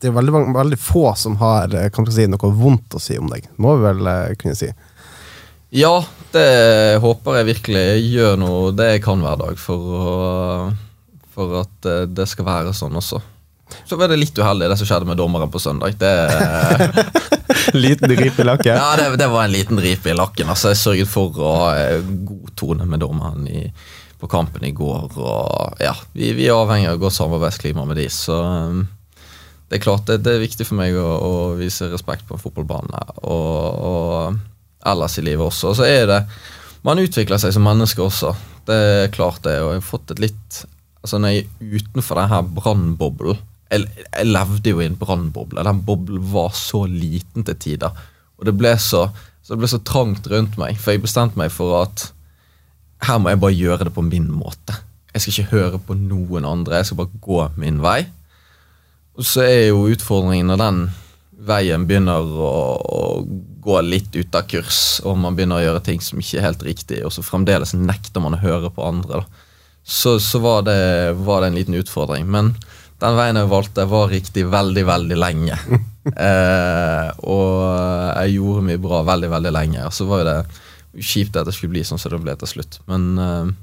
[0.00, 1.74] Det er veldig, veldig få som har
[2.12, 4.70] si, noe vondt å si om deg, må vi vel kunne si.
[5.74, 5.96] Ja,
[6.30, 7.80] det håper jeg virkelig.
[7.96, 12.74] Jeg gjør noe det jeg kan hver dag for, å, for at det skal være
[12.76, 13.18] sånn også.
[13.84, 15.96] Så var det litt uheldig, det som skjedde med dommeren på søndag.
[16.00, 16.12] Det,
[17.76, 18.76] Liten rip i lakken.
[18.76, 20.50] ja, det, det var en liten dripe i lakken.
[20.52, 23.64] Altså, jeg sørget for å ha eh, god tone med dommeren i,
[24.20, 25.16] på kampen i går.
[25.16, 28.84] Og, ja, vi, vi er avhengig av godt samarbeidsklima med de, så um,
[29.68, 32.42] det er klart det, det er viktig for meg å, å vise respekt på en
[32.42, 34.36] fotballbane og, og
[34.84, 35.72] ellers i livet også.
[35.72, 36.20] Og så er det
[36.84, 38.34] Man utvikler seg som menneske også.
[38.68, 39.56] Det er klart det.
[39.64, 40.60] Og jeg har fått et litt
[41.04, 43.40] Altså Når jeg er utenfor denne brannboblen
[43.72, 45.64] jeg, jeg levde jo i en brannboble.
[45.66, 48.02] Den boblen var så liten til tider.
[48.38, 49.06] Og det ble så,
[49.42, 52.08] så det ble så trangt rundt meg, for jeg bestemte meg for at
[53.04, 54.76] her må jeg bare gjøre det på min måte.
[55.14, 58.00] Jeg skal ikke høre på noen andre, jeg skal bare gå min vei.
[59.14, 60.84] Og så er jo utfordringen når den
[61.44, 63.02] veien begynner å, å
[63.64, 66.64] gå litt ut av kurs, og man begynner å gjøre ting som ikke er helt
[66.66, 69.50] riktig, og så fremdeles nekter man å høre på andre, da.
[69.84, 72.24] Så, så var, det, var det en liten utfordring.
[72.32, 72.54] Men
[73.04, 75.58] den veien jeg valgte, var riktig veldig, veldig lenge.
[76.26, 77.52] eh, og
[78.24, 79.84] jeg gjorde mye bra veldig, veldig lenge.
[79.88, 82.52] Og så var jo det kjipt at det skulle bli sånn som det ble til
[82.56, 82.80] slutt.
[82.90, 83.54] Men eh,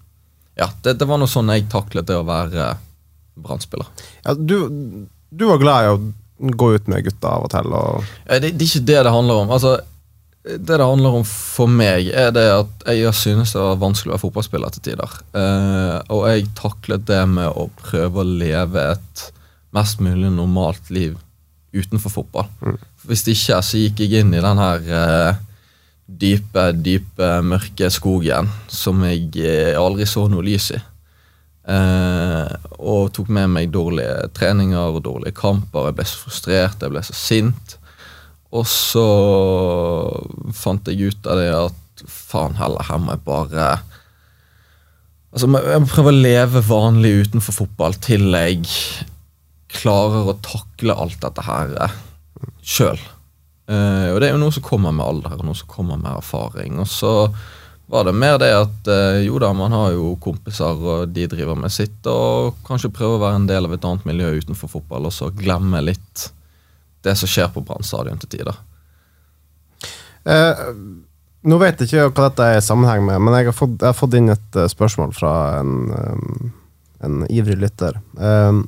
[0.61, 2.73] ja, det, det var noe sånn jeg taklet det å være
[3.41, 3.87] brannspiller.
[4.25, 4.57] Ja, du,
[5.31, 6.01] du var glad i å
[6.57, 7.71] gå ut med gutta av og til.
[7.77, 9.53] Og, Eh, Det, det er ikke det det handler om.
[9.53, 9.77] Altså,
[10.41, 14.15] det det handler om for meg, er det at jeg synes det var vanskelig å
[14.15, 15.19] være fotballspiller til tider.
[15.37, 19.27] Eh, og jeg taklet det med å prøve å leve et
[19.75, 21.13] mest mulig normalt liv
[21.71, 22.49] utenfor fotball.
[22.65, 22.79] Mm.
[23.07, 25.41] Hvis ikke så gikk jeg inn i den her eh,
[26.05, 30.81] dype, dype, mørke skogen som jeg eh, aldri så noe lys i.
[31.71, 35.91] Eh, og tok med meg dårlige treninger og dårlige kamper.
[35.91, 37.77] Jeg ble så frustrert, jeg ble så sint.
[38.51, 39.05] Og så
[40.55, 43.71] fant jeg ut av det at faen heller, her må jeg bare
[45.31, 48.65] Altså, Jeg må prøve å leve vanlig utenfor fotball til jeg
[49.71, 51.71] klarer å takle alt dette her
[52.59, 52.99] sjøl.
[53.71, 56.81] og det er jo noe som kommer med alder og noe som kommer med erfaring.
[56.83, 57.13] Og så
[57.91, 61.57] var det mer det at uh, jo da, man har jo kompiser, og de driver
[61.59, 65.09] med sitt, og kanskje prøve å være en del av et annet miljø utenfor fotball,
[65.09, 66.29] og så glemme litt
[67.05, 68.57] det som skjer på Brann stadion til tider.
[70.29, 70.65] Eh,
[71.41, 73.89] nå vet jeg ikke hva dette er i sammenheng med, men jeg har fått, jeg
[73.89, 76.51] har fått inn et uh, spørsmål fra en, um,
[77.01, 77.97] en ivrig lytter.
[78.13, 78.67] Um,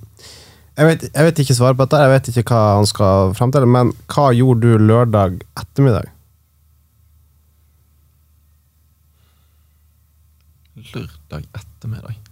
[0.74, 3.54] jeg, vet, jeg vet ikke svaret på dette, jeg vet ikke hva han skal fram
[3.54, 6.10] til, men hva gjorde du lørdag ettermiddag?
[10.96, 12.23] Lørdag ettermiddag?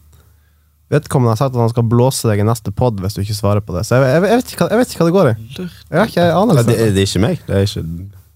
[0.92, 3.64] Vedkommende har sagt at han skal blåse deg i neste pod hvis du ikke svarer
[3.64, 3.86] på det.
[3.88, 5.36] Så jeg, jeg, jeg, vet, ikke jeg vet ikke hva det går i.
[5.62, 6.66] Jeg har ikke anelse.
[6.68, 7.42] Det, det er ikke meg.
[7.48, 7.86] Det er ikke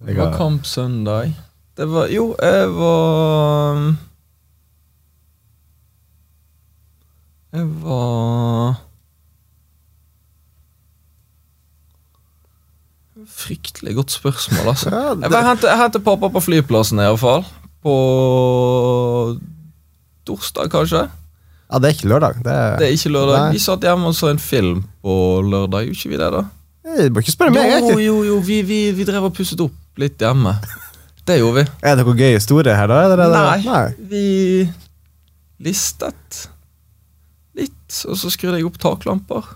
[0.05, 1.33] Det var kamp søndag.
[1.75, 3.79] Det var Jo, jeg var
[7.55, 8.81] Jeg var
[13.31, 14.89] Fryktelig godt spørsmål, altså.
[14.95, 17.45] Ja, det- Jeg var hente, pappa på flyplassen, i hvert fall.
[17.83, 17.93] På
[20.27, 21.05] torsdag, kanskje.
[21.71, 22.35] Ja, det er ikke lørdag.
[22.45, 23.39] Det er, Det er ikke lørdag.
[23.41, 23.51] Nei.
[23.55, 25.15] Vi satt hjemme og så en film på
[25.49, 25.87] lørdag.
[25.87, 26.43] Gjorde ikke vi det, da?
[26.85, 27.71] Du må ikke spørre meg.
[27.71, 28.01] Jo, ikke.
[28.05, 30.53] jo, jo, vi, vi, vi drev og pusset opp litt hjemme.
[31.25, 31.69] Det gjorde vi.
[31.81, 32.99] er det noen gøy historie her, da?
[33.07, 34.25] Eller det, Nei, vi
[35.65, 36.43] listet
[37.57, 39.47] litt, og så skrudde jeg opp taklamper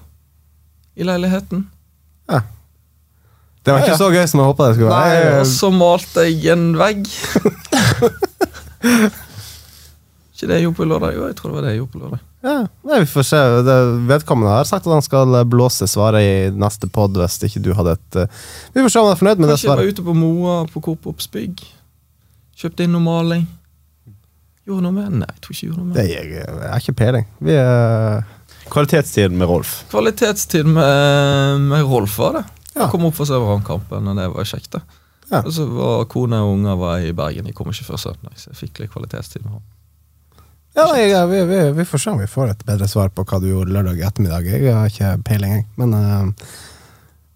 [0.97, 1.67] i leiligheten.
[2.31, 2.39] Ja.
[3.61, 4.01] Det var ikke Ja, ja.
[4.01, 5.21] så gøy som jeg håpa det skulle være.
[5.29, 7.05] Nei, og så malte jeg en vegg.
[10.39, 11.15] ikke det jeg gjorde på lørdag?
[11.17, 12.25] Jo, jeg tror det var det jeg gjorde på lørdag.
[12.39, 12.55] Ja,
[12.87, 13.39] nei, vi får se.
[13.67, 13.77] Det,
[14.07, 17.97] vedkommende har sagt at han skal blåse svaret i neste pod hvis ikke du hadde
[17.97, 20.05] et uh, Vi får se om han er fornøyd med det Kanskje jeg var ute
[20.07, 21.65] på Moa på Coop Ops bygg.
[22.59, 23.43] Kjøpte inn noe maling.
[24.67, 26.85] Gjorde noe med Nei, jeg tror ikke jeg gjorde noe med Det er, jeg har
[26.85, 27.27] ikke peiling.
[27.43, 28.23] Vi er
[28.69, 29.73] Kvalitetstid med Rolf.
[29.89, 32.45] Kvalitetstid med, med Rolf var det.
[32.75, 32.83] Ja.
[32.83, 34.71] Jeg kom opp for å se Vrangkampen, og det var kjekt.
[34.75, 34.99] det.
[35.31, 35.41] Ja.
[35.41, 37.49] Og så var kone og unger var i Bergen.
[37.49, 39.65] De kom ikke før søndag, så jeg fikk litt kvalitetstid med ham.
[40.79, 43.39] Ja, jeg, vi, vi, vi får se om vi får et bedre svar på hva
[43.43, 44.45] du gjorde lørdag ettermiddag.
[44.47, 45.65] Jeg har ikke peiling, jeg.
[45.79, 46.51] Men uh,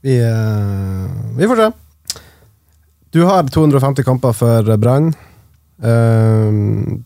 [0.06, 1.72] vi, uh, vi får se.
[3.14, 5.12] Du har 250 kamper for Brann.
[5.84, 7.02] Uh,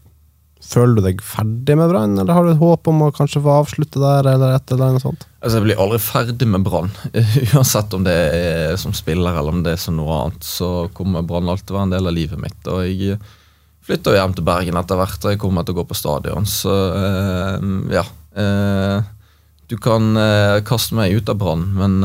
[0.68, 3.58] føler du deg ferdig med Brann, eller har du et håp om å kanskje få
[3.64, 5.26] avslutte der, eller et eller annet sånt?
[5.40, 6.94] Altså, Jeg blir aldri ferdig med Brann.
[7.56, 11.26] Uansett om det er som spiller eller om det er som noe annet, så kommer
[11.26, 12.62] Brann alltid være en del av livet mitt.
[12.70, 13.18] Og jeg
[13.88, 16.48] flytter hjem til Bergen etter hvert, jeg kommer til å gå på stadion.
[16.50, 17.60] Så uh,
[17.94, 18.04] ja.
[18.38, 19.00] Uh,
[19.68, 22.00] du kan uh, kaste meg ut av Brann, men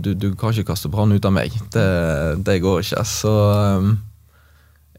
[0.00, 1.52] du, du kan ikke kaste Brann ut av meg.
[1.74, 1.84] Det,
[2.46, 3.04] det går ikke.
[3.08, 3.96] Så um,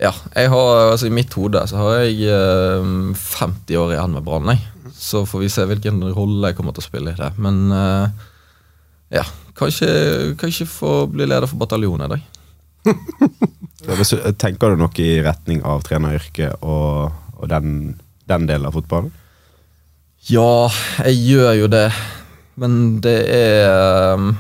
[0.02, 0.12] ja.
[0.12, 4.52] Har, altså I mitt hode så har jeg eh, 50 år igjen med Brann.
[4.92, 7.32] Så får vi se hvilken rolle jeg kommer til å spille i det.
[7.40, 7.72] Men
[9.14, 9.24] ja,
[9.56, 9.88] kanskje,
[10.42, 12.28] kanskje få bli leder for bataljonen i dag.
[14.42, 17.96] Tenker du noe i retning av treneryrket og, og den,
[18.30, 19.14] den delen av fotballen?
[20.30, 20.68] Ja,
[21.06, 21.88] jeg gjør jo det,
[22.58, 24.32] men det er um,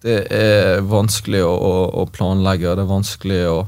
[0.00, 3.58] Det er vanskelig å, å, å planlegge, det er vanskelig å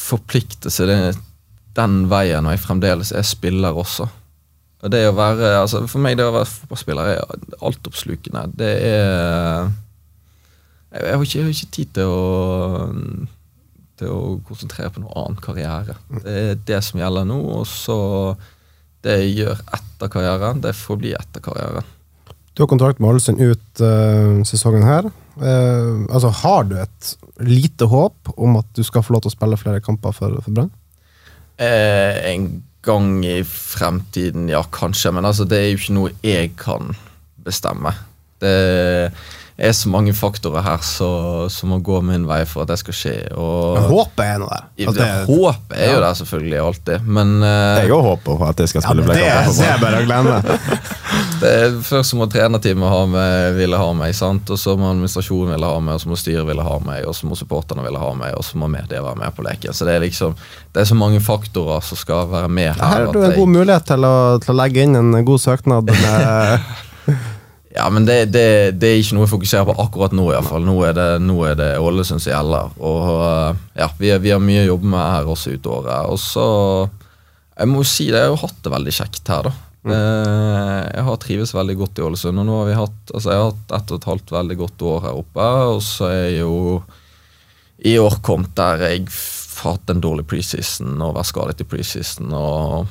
[0.00, 1.20] forplikte seg den,
[1.76, 4.08] den veien når jeg fremdeles er spiller også.
[4.80, 7.20] Og det å være, altså For meg det å være fotballspiller er
[7.68, 8.46] altoppslukende.
[8.56, 9.68] Det er
[10.90, 13.28] Jeg jeg har ikke, jeg har ikke tid til å
[14.00, 15.96] til å konsentrere på noe annen karriere.
[16.24, 17.38] Det er det som gjelder nå.
[17.60, 17.96] Og så
[19.04, 21.88] det jeg gjør etter karrieren, det får bli etter karrieren.
[22.54, 25.08] Du har kontrakt med Ålesund ut uh, sesongen her.
[25.40, 27.12] Uh, altså, har du et
[27.46, 30.56] lite håp om at du skal få lov til å spille flere kamper for, for
[30.56, 30.72] Brann?
[31.60, 32.50] Uh, en
[32.84, 35.12] gang i fremtiden, ja, kanskje.
[35.16, 36.92] Men altså, det er jo ikke noe jeg kan
[37.46, 37.94] bestemme.
[38.40, 39.12] Det
[39.60, 43.14] er så mange faktorer her som må gå min vei for at det skal skje.
[43.36, 44.66] Og Men håpet er nå der.
[44.86, 48.72] Altså, Håpet er jo der selvfølgelig alltid, men uh, Jeg òg håper på at jeg
[48.72, 49.58] skal spille ja, kamper.
[49.60, 50.58] det er bare å glemme.
[51.42, 54.50] det er først må trenerteamet ha med, ville ha meg, sant?
[54.50, 57.16] og så må administrasjonen ville ha meg, og så må styret ville ha meg, og
[57.16, 59.76] så må supporterne ville ha meg, og så må media være med på leken.
[59.76, 60.36] Så det er liksom
[60.72, 62.80] Det er så mange faktorer som skal være med her.
[62.80, 65.90] Her har du en god mulighet til å, til å legge inn en god søknad.
[65.90, 66.70] Med,
[67.70, 68.46] Ja, men det, det,
[68.82, 70.24] det er ikke noe jeg fokuserer på akkurat nå.
[70.30, 70.64] i hvert fall.
[70.66, 72.72] Nå er det, nå er det Ålesund som gjelder.
[72.82, 76.10] Og øh, ja, vi, vi har mye å jobbe med her også ut året.
[76.10, 76.46] Og så
[77.60, 79.56] Jeg må jo si det, jeg har jo hatt det veldig kjekt her, da.
[79.80, 79.94] Mm.
[80.92, 82.40] jeg har trives veldig godt i Ålesund.
[82.42, 84.82] og nå har vi hatt, altså Jeg har hatt ett og et halvt veldig godt
[84.90, 85.46] år her oppe.
[85.70, 86.56] Og så er jeg jo
[87.80, 89.06] i år kommet der jeg
[89.60, 92.34] har hatt en dårlig preseason og vært skadet i preseason.
[92.34, 92.90] Og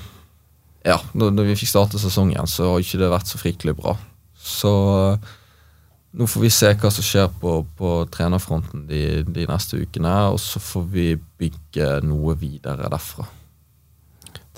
[0.88, 3.98] ja, når vi fikk starte sesongen, så har ikke det vært så fryktelig bra.
[4.40, 4.74] Så
[5.14, 5.34] eh,
[6.20, 10.40] nå får vi se hva som skjer på, på trenerfronten de, de neste ukene, og
[10.42, 11.10] så får vi
[11.40, 13.28] bygge noe videre derfra.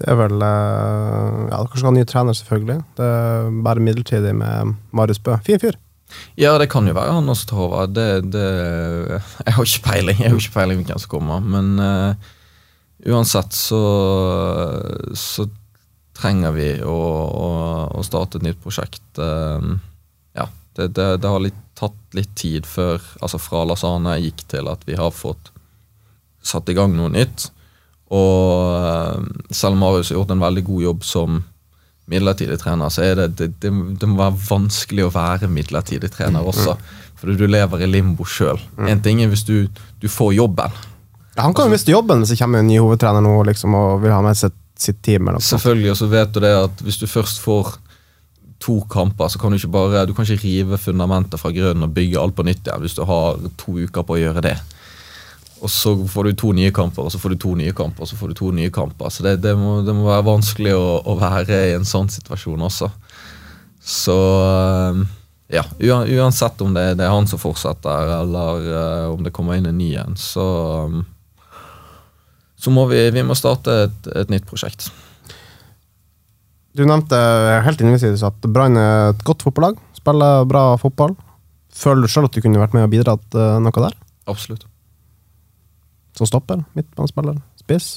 [0.01, 2.81] Det er vel eh, Ja, dere skal ha ny trener, selvfølgelig.
[2.97, 5.35] Det er bare midlertidig med Marius Bø.
[5.45, 5.77] Fin fyr.
[6.39, 7.87] Ja, det kan jo være han også tar over.
[7.87, 8.47] Det, det,
[9.45, 12.31] jeg har ikke peiling Jeg har ikke peiling hvem som kommer, men uh,
[13.11, 13.81] uansett så,
[15.15, 15.47] så
[16.21, 16.97] trenger vi å,
[17.45, 17.47] å,
[17.97, 19.03] å, starte et nytt prosjekt.
[19.17, 19.79] Uh,
[20.37, 20.47] ja,
[20.77, 24.85] det, det, det har litt, tatt litt tid før, altså fra Lasane gikk til at
[24.85, 25.49] vi har fått
[26.45, 27.49] satt i gang noe nytt.
[28.11, 29.17] Og uh,
[29.49, 31.41] selv om Marius har gjort en veldig god jobb som
[32.11, 36.47] midlertidig trener, så er det, det, det, det må være vanskelig å være midlertidig trener
[36.47, 36.75] også.
[37.21, 38.59] Fordi du lever i limbo sjøl.
[38.89, 39.69] En ting er hvis du,
[40.01, 40.73] du får jobben.
[41.35, 44.01] Ja, han kan jo miste jobben hvis det kommer en ny hovedtrener nå liksom, og
[44.03, 45.27] vil ha med sitt, sitt team.
[45.27, 45.45] Eller noe.
[45.45, 47.75] Selvfølgelig, og så vet du det at hvis du først får
[48.61, 51.95] to kamper, så kan du ikke bare Du kan ikke rive fundamentet fra grunnen og
[51.95, 54.57] bygge alt på nytt igjen hvis du har to uker på å gjøre det.
[55.61, 58.09] Og så får du to nye kamper, og så får du to nye kamper, og
[58.09, 59.09] så får du to nye kamper.
[59.13, 62.65] Så det, det, må, det må være vanskelig å, å være i en sånn situasjon
[62.65, 62.89] også.
[63.81, 65.03] Så eh,
[65.53, 69.67] ja, uansett om det, det er han som fortsetter, eller uh, om det kommer inn
[69.67, 70.45] en ny en, så
[70.87, 71.01] um,
[72.61, 74.89] så må vi, vi må starte et, et nytt prosjekt.
[76.77, 77.17] Du nevnte
[77.65, 79.79] helt innledningsvis at Brann er et godt fotballag.
[79.97, 81.17] Spiller bra fotball.
[81.75, 83.97] Føler du sjøl at du kunne vært med og bidratt eh, noe der?
[84.31, 84.67] Absolutt.
[86.17, 86.63] Som stopper?
[86.77, 87.41] Midtbanespiller?
[87.59, 87.89] Spiss?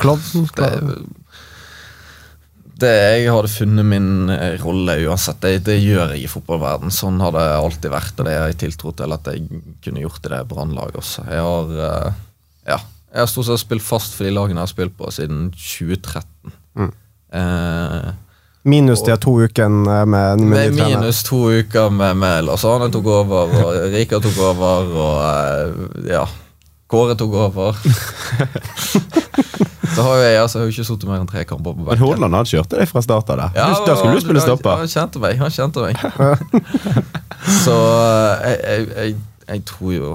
[0.00, 0.46] Klovn?
[0.56, 0.70] Det,
[2.80, 5.40] det Jeg hadde funnet min eh, rolle uansett.
[5.42, 6.94] Det, det gjør jeg i fotballverden.
[6.94, 10.26] Sånn har det alltid vært, og det har jeg tiltro til at jeg kunne gjort
[10.26, 11.26] i det brannlaget også.
[11.30, 12.20] Jeg har eh,
[12.74, 12.80] ja,
[13.16, 16.52] jeg har stort sett spilt fast for de lagene jeg har spilt på siden 2013.
[16.76, 16.90] Mm.
[17.40, 18.08] Eh,
[18.66, 20.98] Minus de to ukene med, med, med ny trener.
[21.00, 26.24] minus to uker med, med Lasane tok over, og Rika tok over, og eh, ja
[26.90, 27.74] Kåre tok over.
[29.96, 31.86] Så har jeg altså, jeg har jo ikke sittet mer enn tre kamper på Men
[31.88, 32.02] benken.
[32.04, 33.38] Hordaland han kjørte deg fra start av.
[33.56, 34.82] Ja, da skulle du spille han- stopper.
[34.82, 35.38] Han kjente meg.
[35.40, 35.94] Han kjente meg.
[37.64, 39.16] Så eh, jeg, jeg, jeg,
[39.48, 40.12] jeg tror jo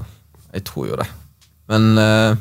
[0.54, 1.08] Jeg tror jo det.
[1.72, 2.36] Men eh,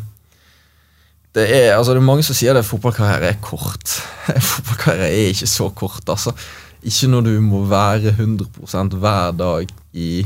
[1.35, 4.01] det er altså det er mange som sier at fotballkarriere er kort.
[4.53, 6.35] fotballkarriere er ikke så kort, altså.
[6.83, 10.25] Ikke når du må være 100% hver dag i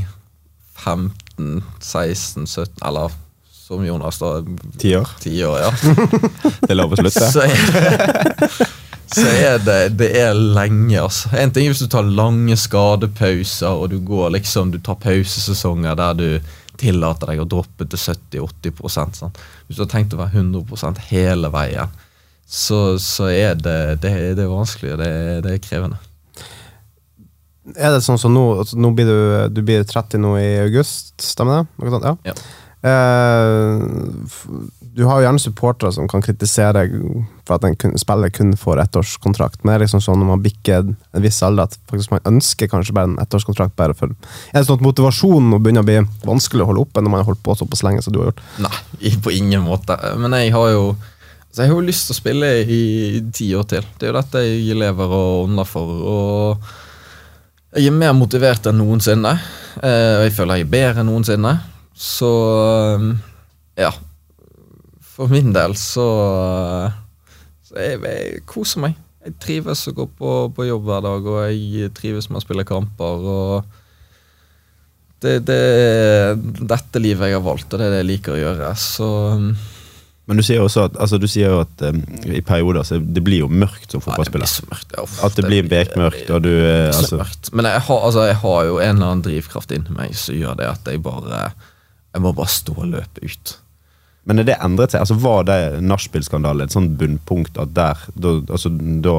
[0.79, 3.11] 15, 16, 17 Eller
[3.51, 4.39] som Jonas, da.
[4.79, 5.11] Ti år.
[5.21, 5.71] Ti år, ja.
[6.65, 7.29] Det er lov å slutte.
[7.35, 8.65] Så er,
[9.15, 11.29] så er det, det er lenge, altså.
[11.37, 15.97] En ting er hvis du tar lange skadepauser, og du går liksom, du tar pausesesonger
[15.99, 16.29] der du
[16.81, 19.35] tillater deg å droppe til 70-80 sånn.
[19.67, 21.93] Hvis du har tenkt å være 100% hele veien,
[22.45, 25.11] så, så er det, det, det er vanskelig, og det,
[25.45, 25.97] det er krevende.
[27.73, 29.15] Er det sånn som nå altså, Nå blir du,
[29.49, 32.01] du blir 30 nå i august, stemmer det?
[32.05, 32.13] Ja.
[32.29, 32.35] Ja.
[32.85, 33.79] Eh,
[34.29, 34.45] f-
[34.95, 36.85] du har jo gjerne supportere som kan kritisere
[37.45, 40.85] for at en spiller kun får ettårskontrakt, men det er liksom sånn når man bikker
[40.87, 44.13] en viss alder at faktisk man ønsker kanskje bare en ettårskontrakt bare for
[44.53, 45.97] Er det sånn at motivasjonen begynner å bli
[46.29, 48.41] vanskelig å holde oppe når man har holdt på såpass lenge som du har gjort?
[48.63, 49.99] Nei, på ingen måte.
[50.21, 50.87] Men jeg har jo
[51.55, 52.79] så jeg har jo lyst til å spille i
[53.31, 53.85] ti år til.
[53.95, 55.93] Det er jo dette jeg lever og ånder for.
[56.11, 59.31] Og jeg er mer motivert enn noensinne.
[59.79, 61.53] eh, Og jeg føler jeg er bedre enn noensinne.
[61.95, 62.31] Så
[62.97, 63.07] eh,
[63.85, 63.93] ja.
[65.15, 66.05] For min del så,
[67.63, 68.99] så jeg, jeg koser meg.
[69.25, 72.67] Jeg trives å gå på, på jobb hver dag, og jeg trives med å spille
[72.67, 73.23] kamper.
[73.35, 73.81] og
[75.23, 76.35] det, det er
[76.67, 78.69] dette livet jeg har valgt, og det er det jeg liker å gjøre.
[78.77, 79.09] Så
[79.39, 79.49] um,
[80.29, 83.49] Men du sier jo at, altså, jo at um, i perioder så det blir jo
[83.49, 84.45] mørkt som fotballspiller.
[84.45, 84.95] nei, det blir så mørkt.
[84.99, 87.53] Ja, At det blir bekmørkt, og du eh, så altså, mørkt.
[87.55, 90.59] Men jeg har, altså, jeg har jo en eller annen drivkraft inni meg som gjør
[90.61, 91.47] det at jeg bare
[92.15, 93.57] Jeg må bare stå og løpe ut.
[94.25, 95.03] Men er det endret seg?
[95.03, 98.71] Altså Var det nachspiel-skandalen et sånt bunnpunkt at der da, altså,
[99.05, 99.15] da,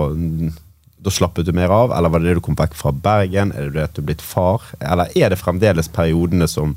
[0.99, 3.55] da slappet du mer av, eller var det det du kom vekk fra Bergen?
[3.55, 4.67] Er det det at du er blitt far?
[4.81, 6.75] Eller er det fremdeles periodene som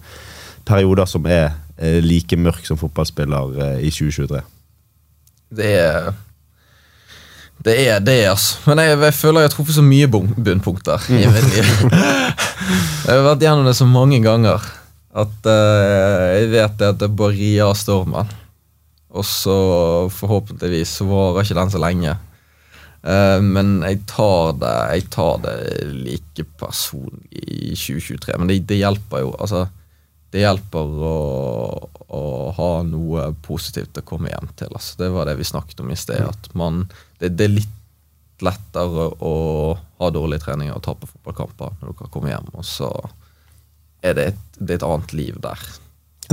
[0.69, 4.43] perioder som er eh, like mørk som fotballspiller eh, i 2023?
[5.57, 6.11] Det er
[7.59, 8.61] det er det, altså.
[8.69, 11.71] Men jeg, jeg føler jeg har truffet så mye bunnpunkter i mitt liv.
[13.09, 14.63] Jeg har vært gjennom det så mange ganger
[15.17, 18.29] at uh, jeg vet at det bare rir av stormen.
[19.09, 19.55] Og så
[20.13, 22.13] forhåpentligvis så varer ikke den så lenge.
[22.99, 25.55] Uh, men jeg tar det Jeg tar det
[25.87, 28.37] like personlig i 2023.
[28.37, 29.33] Men det, det hjelper jo.
[29.39, 29.65] Altså,
[30.29, 31.17] det hjelper å,
[32.05, 34.69] å, ha noe positivt å komme hjem til.
[34.69, 34.99] Altså.
[35.01, 36.21] Det var det vi snakket om i sted.
[36.21, 36.83] At man,
[37.17, 39.33] det, det, er litt lettere å
[39.99, 42.91] ha dårlig trening og tape fotballkamper når dere kommer hjem, og så
[44.05, 45.63] er det et, det er et annet liv der.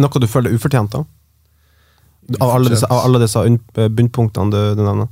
[0.03, 1.05] Noe du føler er ufortjent, da?
[2.43, 3.43] Av alle disse, av alle disse
[3.75, 5.11] bunnpunktene du, du nevner?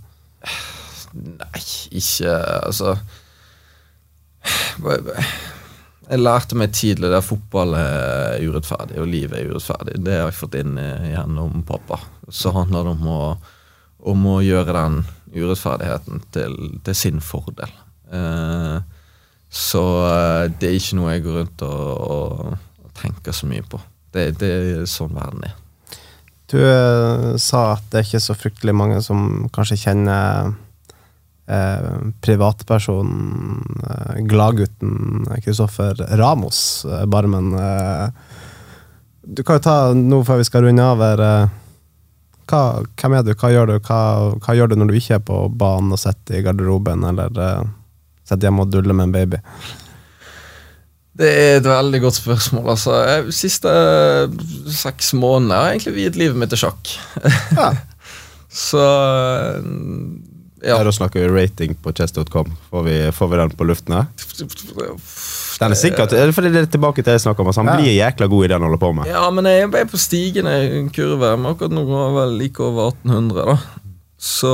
[1.14, 1.60] Nei,
[1.94, 2.32] ikke
[2.66, 2.96] Altså
[6.10, 10.00] Jeg lærte meg tidlig at fotball er urettferdig, og livet er urettferdig.
[10.04, 12.00] Det har jeg fått inn gjennom pappa.
[12.28, 13.20] Så handler det om å,
[14.12, 14.98] om å gjøre den
[15.32, 17.72] urettferdigheten til, til sin fordel.
[18.12, 18.82] Eh,
[19.54, 23.78] så eh, det er ikke noe jeg går rundt og, og, tenker så mye på.
[24.14, 25.54] Det, det, er sånn verden er.
[26.50, 30.52] Du uh, sa at det er ikke så fryktelig mange som kanskje kjenner
[31.46, 31.90] eh,
[32.20, 37.54] privatpersonen, eh, gladgutten Kristoffer Ramos, eh, Barmen.
[37.54, 38.08] Eh,
[39.22, 41.52] du kan jo ta, nå før vi skal runde av her eh,
[42.44, 42.62] hva,
[43.00, 44.00] Hvem er du, hva gjør du, hva,
[44.36, 47.32] hva, gjør du når du ikke er på banen og sitter i garderoben, eller
[48.24, 49.42] eh, sitter hjemme og duller med en baby?
[51.14, 52.70] Det er et veldig godt spørsmål.
[52.74, 52.98] altså.
[53.26, 54.30] De siste eh,
[54.74, 56.94] seks måneder har jeg egentlig viet livet mitt til sjakk.
[57.58, 57.74] Ja.
[58.54, 59.64] Så eh,
[60.64, 60.76] ja.
[60.86, 62.52] Da snakker vi rating på chess.com.
[62.70, 64.06] Får, får, vi den på luften her?
[64.38, 67.82] Den er sikkert, fordi det er tilbake til jeg snakker om, altså, Han ja.
[67.82, 69.10] blir jækla god i det han holder på med.
[69.10, 70.54] Ja, men jeg er på stigende
[70.94, 71.34] kurve.
[71.36, 73.44] Men akkurat nå er vel like over 1800.
[73.44, 73.83] da
[74.24, 74.50] så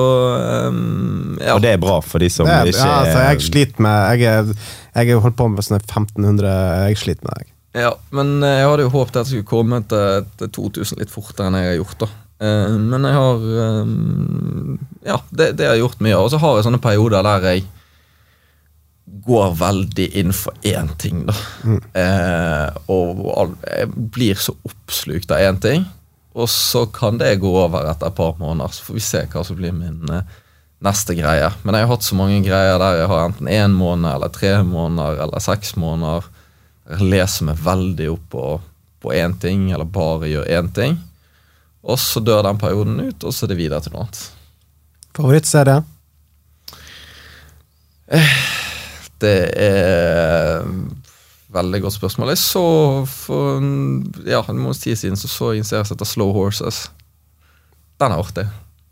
[0.67, 1.55] um, ja.
[1.55, 4.57] Og det er bra for de som er, ikke ja, altså, Jeg sliter med Jeg,
[4.97, 6.55] jeg holdt på med sånne 1500
[6.91, 7.53] Jeg sliter med det.
[7.79, 11.13] Ja, men eh, jeg hadde jo håpet at jeg skulle komme til, til 2000 litt
[11.15, 12.03] fortere enn jeg har gjort.
[12.03, 13.45] da uh, Men jeg har
[13.85, 16.25] um, Ja, det, det har jeg gjort mye av.
[16.27, 17.69] Og så har jeg sånne perioder der jeg
[19.27, 21.35] går veldig inn for én ting, da.
[21.67, 21.79] Mm.
[21.95, 25.87] Uh, og jeg blir så oppslukt av én ting.
[26.39, 29.43] Og så kan det gå over etter et par måneder, så får vi se hva
[29.47, 30.23] som blir min uh,
[30.87, 31.51] neste greie.
[31.65, 34.55] Men jeg har hatt så mange greier der jeg har enten én måned eller tre
[34.67, 36.29] måneder eller seks måneder.
[36.91, 38.45] Jeg leser meg veldig opp på,
[39.03, 40.99] på én ting, eller bare gjør én ting.
[41.83, 44.23] Og så dør den perioden ut, og så er det videre til noe annet.
[45.17, 45.81] Favorittserie?
[48.11, 48.35] Eh,
[49.23, 50.67] det er
[51.51, 52.29] Veldig godt spørsmål.
[52.29, 52.65] Jeg så
[53.11, 53.63] for
[54.27, 56.91] ja, en måneds tid siden så, så jeg en serie som heter Slow Horses.
[58.01, 58.47] Den er artig.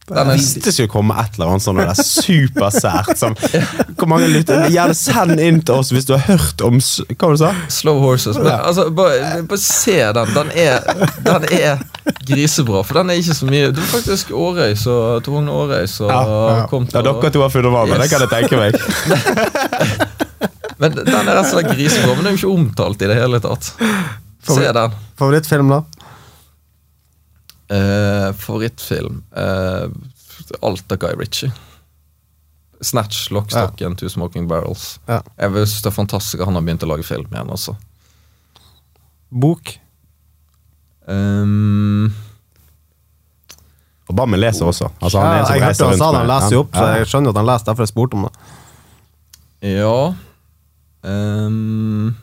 [0.08, 3.12] Den visste skulle komme et eller annet sånn supersært.
[3.20, 3.34] Som,
[3.98, 7.34] hvor mange lytter Gjerne send inn til oss hvis du har hørt om Hva det
[7.36, 7.52] du sa?
[7.72, 8.38] Slow Horses.
[8.40, 10.34] Men, altså, bare, bare, se den.
[10.34, 10.88] Den er,
[11.26, 11.82] den er,
[12.28, 12.82] grisebra.
[12.88, 14.94] For den er ikke så mye Det var faktisk Årøy så
[15.24, 16.62] Tor Årøy som ja, ja.
[16.70, 18.04] kom til Ja, dere to har funnet hverandre, yes.
[18.04, 20.14] det kan jeg tenke meg.
[20.78, 23.16] Men den er rett og slett grisebra, men den er jo ikke omtalt i det
[23.18, 23.72] hele tatt.
[24.48, 24.98] Se den.
[25.18, 25.82] Favorittfilm, da?
[27.68, 29.90] Uh, favorittfilm uh,
[30.64, 31.50] Alt av Guy Ritchie.
[32.80, 33.98] Snatch, Lockstocken, ja.
[33.98, 35.00] Two Smoking Barrels.
[35.06, 35.18] Ja.
[35.36, 37.74] Jeg synes det er fantastisk at han har begynt å lage film igjen også.
[39.28, 39.74] Bok?
[41.10, 42.06] Um,
[44.06, 44.92] og Bammen leser også.
[45.02, 47.50] Altså, han ja, jeg hørte han sa han leser opp, så jeg skjønner at han
[47.50, 48.32] leser, derfor jeg spurte om det.
[49.74, 49.98] Ja
[51.02, 52.16] um,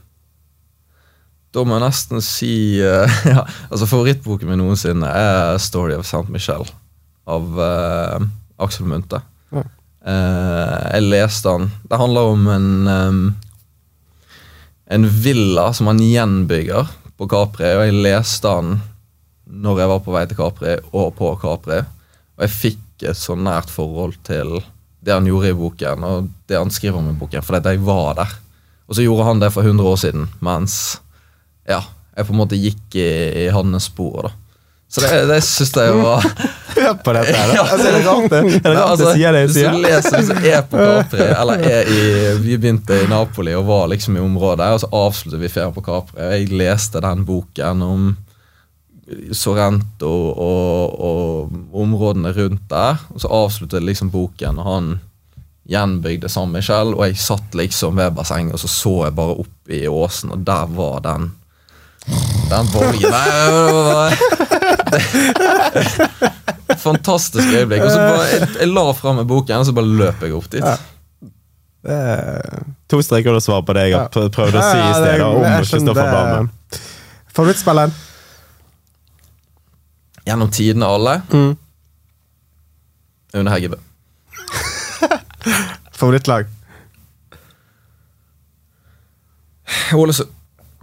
[1.55, 2.53] Da må jeg nesten si
[2.83, 6.27] uh, ja, altså Favorittboken min noensinne er 'Story of St.
[6.31, 6.67] Michel'
[7.25, 8.19] av uh,
[8.61, 9.21] Aksel Munthe.
[9.51, 9.63] Ja.
[10.05, 11.71] Uh, jeg leste den.
[11.89, 13.23] Det handler om en um,
[14.85, 18.79] en villa som han gjenbygger på Capri, og jeg leste den
[19.45, 21.81] når jeg var på vei til Capri og på Capri.
[22.35, 24.59] Og jeg fikk et så nært forhold til
[25.05, 28.17] det han gjorde i boken, og det han skriver om i boken, fordi jeg var
[28.19, 28.35] der.
[28.85, 30.99] Og så gjorde han det for 100 år siden, mens
[31.65, 31.81] ja,
[32.15, 33.09] jeg på en måte gikk i,
[33.45, 34.27] i hans spor.
[34.29, 34.33] da.
[34.87, 36.23] Så det, det syns jeg var
[36.75, 37.63] Hør på dette her, da!
[37.63, 38.39] Altså, er det rart, det?
[38.39, 39.71] Er det rart altså, jeg sier det jeg sier?
[39.71, 42.03] Hvis du leser hvis du er på Capri, eller er i
[42.43, 45.83] Vi begynte i Napoli og var liksom i området, og så avsluttet vi ferien på
[45.85, 46.19] Capri.
[46.19, 48.05] Og jeg leste den boken om
[49.35, 54.93] Sorrento og, og, områdene rundt der, og så avsluttet liksom boken, og han
[55.69, 59.73] gjenbygde San Michel, og jeg satt liksom ved bassenget, og så så jeg bare opp
[59.73, 61.31] i åsen, og der var den
[62.51, 63.13] Den borgen
[66.77, 67.81] Fantastisk øyeblikk.
[67.81, 70.51] Og så bare, jeg, jeg la fra meg boken, og så bare løp jeg opp
[70.53, 70.61] dit.
[70.61, 70.75] Ja.
[72.89, 76.11] To streker og svar på det jeg har prøvd å si i sted om Kristoffer
[76.13, 76.51] Barmen.
[77.35, 77.93] Favorittspilleren?
[80.25, 81.19] Gjennom tidene alle.
[81.33, 81.51] Mm.
[83.35, 83.81] Aune Heggebø.
[85.95, 86.49] Favorittlag?
[89.95, 90.31] Ålesund.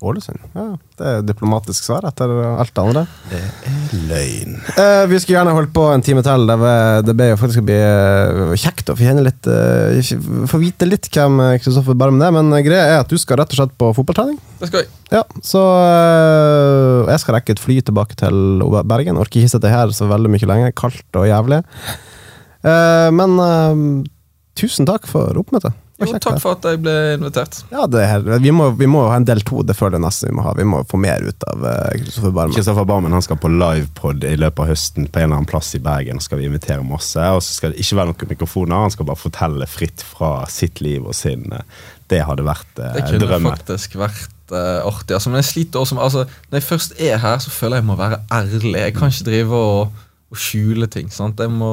[0.03, 0.39] Ålesund.
[0.57, 0.65] Ja,
[0.99, 3.03] det er diplomatisk svar etter alt det andre.
[3.31, 4.57] Det er løgn.
[4.75, 6.51] Eh, vi skulle gjerne holdt på en time til.
[6.51, 10.11] Det, ble jo faktisk bli eh, kjekt å få kjenne litt eh,
[10.51, 13.61] Få vite litt hvem Kristoffer Barmen er, men greia er at du skal rett og
[13.61, 14.41] slett på fotballtrening.
[14.59, 14.91] Det skal jeg.
[15.15, 19.21] Ja, så eh, jeg skal rekke et fly tilbake til Bergen.
[19.23, 20.75] Orker ikke sitte her så veldig mye lenger.
[20.83, 21.63] Kaldt og jævlig.
[22.67, 23.87] Eh, men eh,
[24.59, 25.77] tusen takk for oppmøtet.
[26.03, 27.61] Jo, takk for at jeg ble invitert.
[27.71, 29.61] Ja, det her, vi, må, vi må ha en del to.
[29.67, 30.55] Det føler jeg nesten vi må ha.
[30.59, 32.57] Vi må få mer ut av eh, Kristoffer Barmen.
[32.57, 35.73] Kristoffer Barmen han skal på livepod i løpet av høsten på en eller annen plass
[35.79, 36.21] i Bergen.
[36.23, 38.87] skal vi invitere masse, og så skal det ikke være noen mikrofoner.
[38.89, 42.97] Han skal bare fortelle fritt fra sitt liv og sin eh, Det hadde vært eh,
[42.99, 43.59] Det kunne drømmen.
[43.61, 45.15] faktisk vært artig.
[45.17, 47.85] Altså, men jeg sliter også med altså, Når jeg først er her, så føler jeg
[47.87, 48.75] jeg må være ærlig.
[48.75, 51.09] Jeg kan ikke drive og, og skjule ting.
[51.15, 51.41] Sant?
[51.41, 51.71] Jeg, må,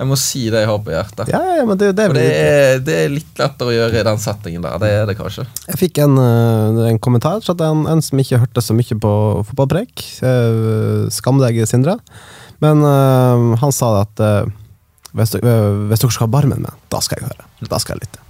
[0.00, 1.28] jeg må si det jeg har på hjertet.
[1.28, 4.20] Ja, ja, men det, det, det er, det er litt lettere å gjøre i den
[4.22, 4.78] settingen der.
[4.80, 5.44] Det er det kanskje.
[5.66, 9.12] Jeg fikk en, eh, en kommentar fra en, en som ikke hørte så mye på
[9.50, 10.06] fotballpreik.
[10.24, 11.98] Eh, Skam deg, Sindre.
[12.64, 14.48] Men uh, han sa at uh,
[15.16, 17.48] hvis, hvis dere skal ha Barmen med, da skal jeg høre.
[17.68, 18.24] Da skal jeg lytte.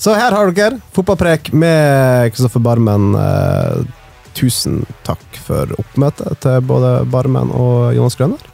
[0.00, 3.14] Så her har dere fotballpreik med Kristoffer Barmen.
[3.18, 3.82] Uh,
[4.38, 8.46] tusen takk for oppmøtet til både Barmen og Jonas Grønner.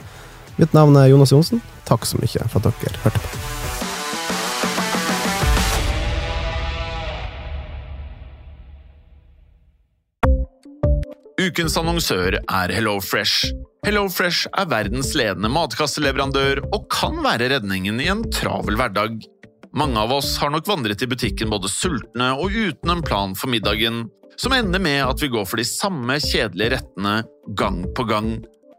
[0.56, 1.60] Mitt navn er Jonas Johnsen.
[1.84, 3.44] Takk så mye for at dere hørte på.
[11.46, 13.52] Ukens annonsør er HelloFresh.
[13.86, 19.20] HelloFresh er verdens ledende matkasseleverandør og kan være redningen i en travel hverdag.
[19.76, 23.52] Mange av oss har nok vandret i butikken både sultne og uten en plan for
[23.52, 24.06] middagen,
[24.40, 27.18] som ender med at vi går for de samme kjedelige rettene
[27.60, 28.30] gang på gang.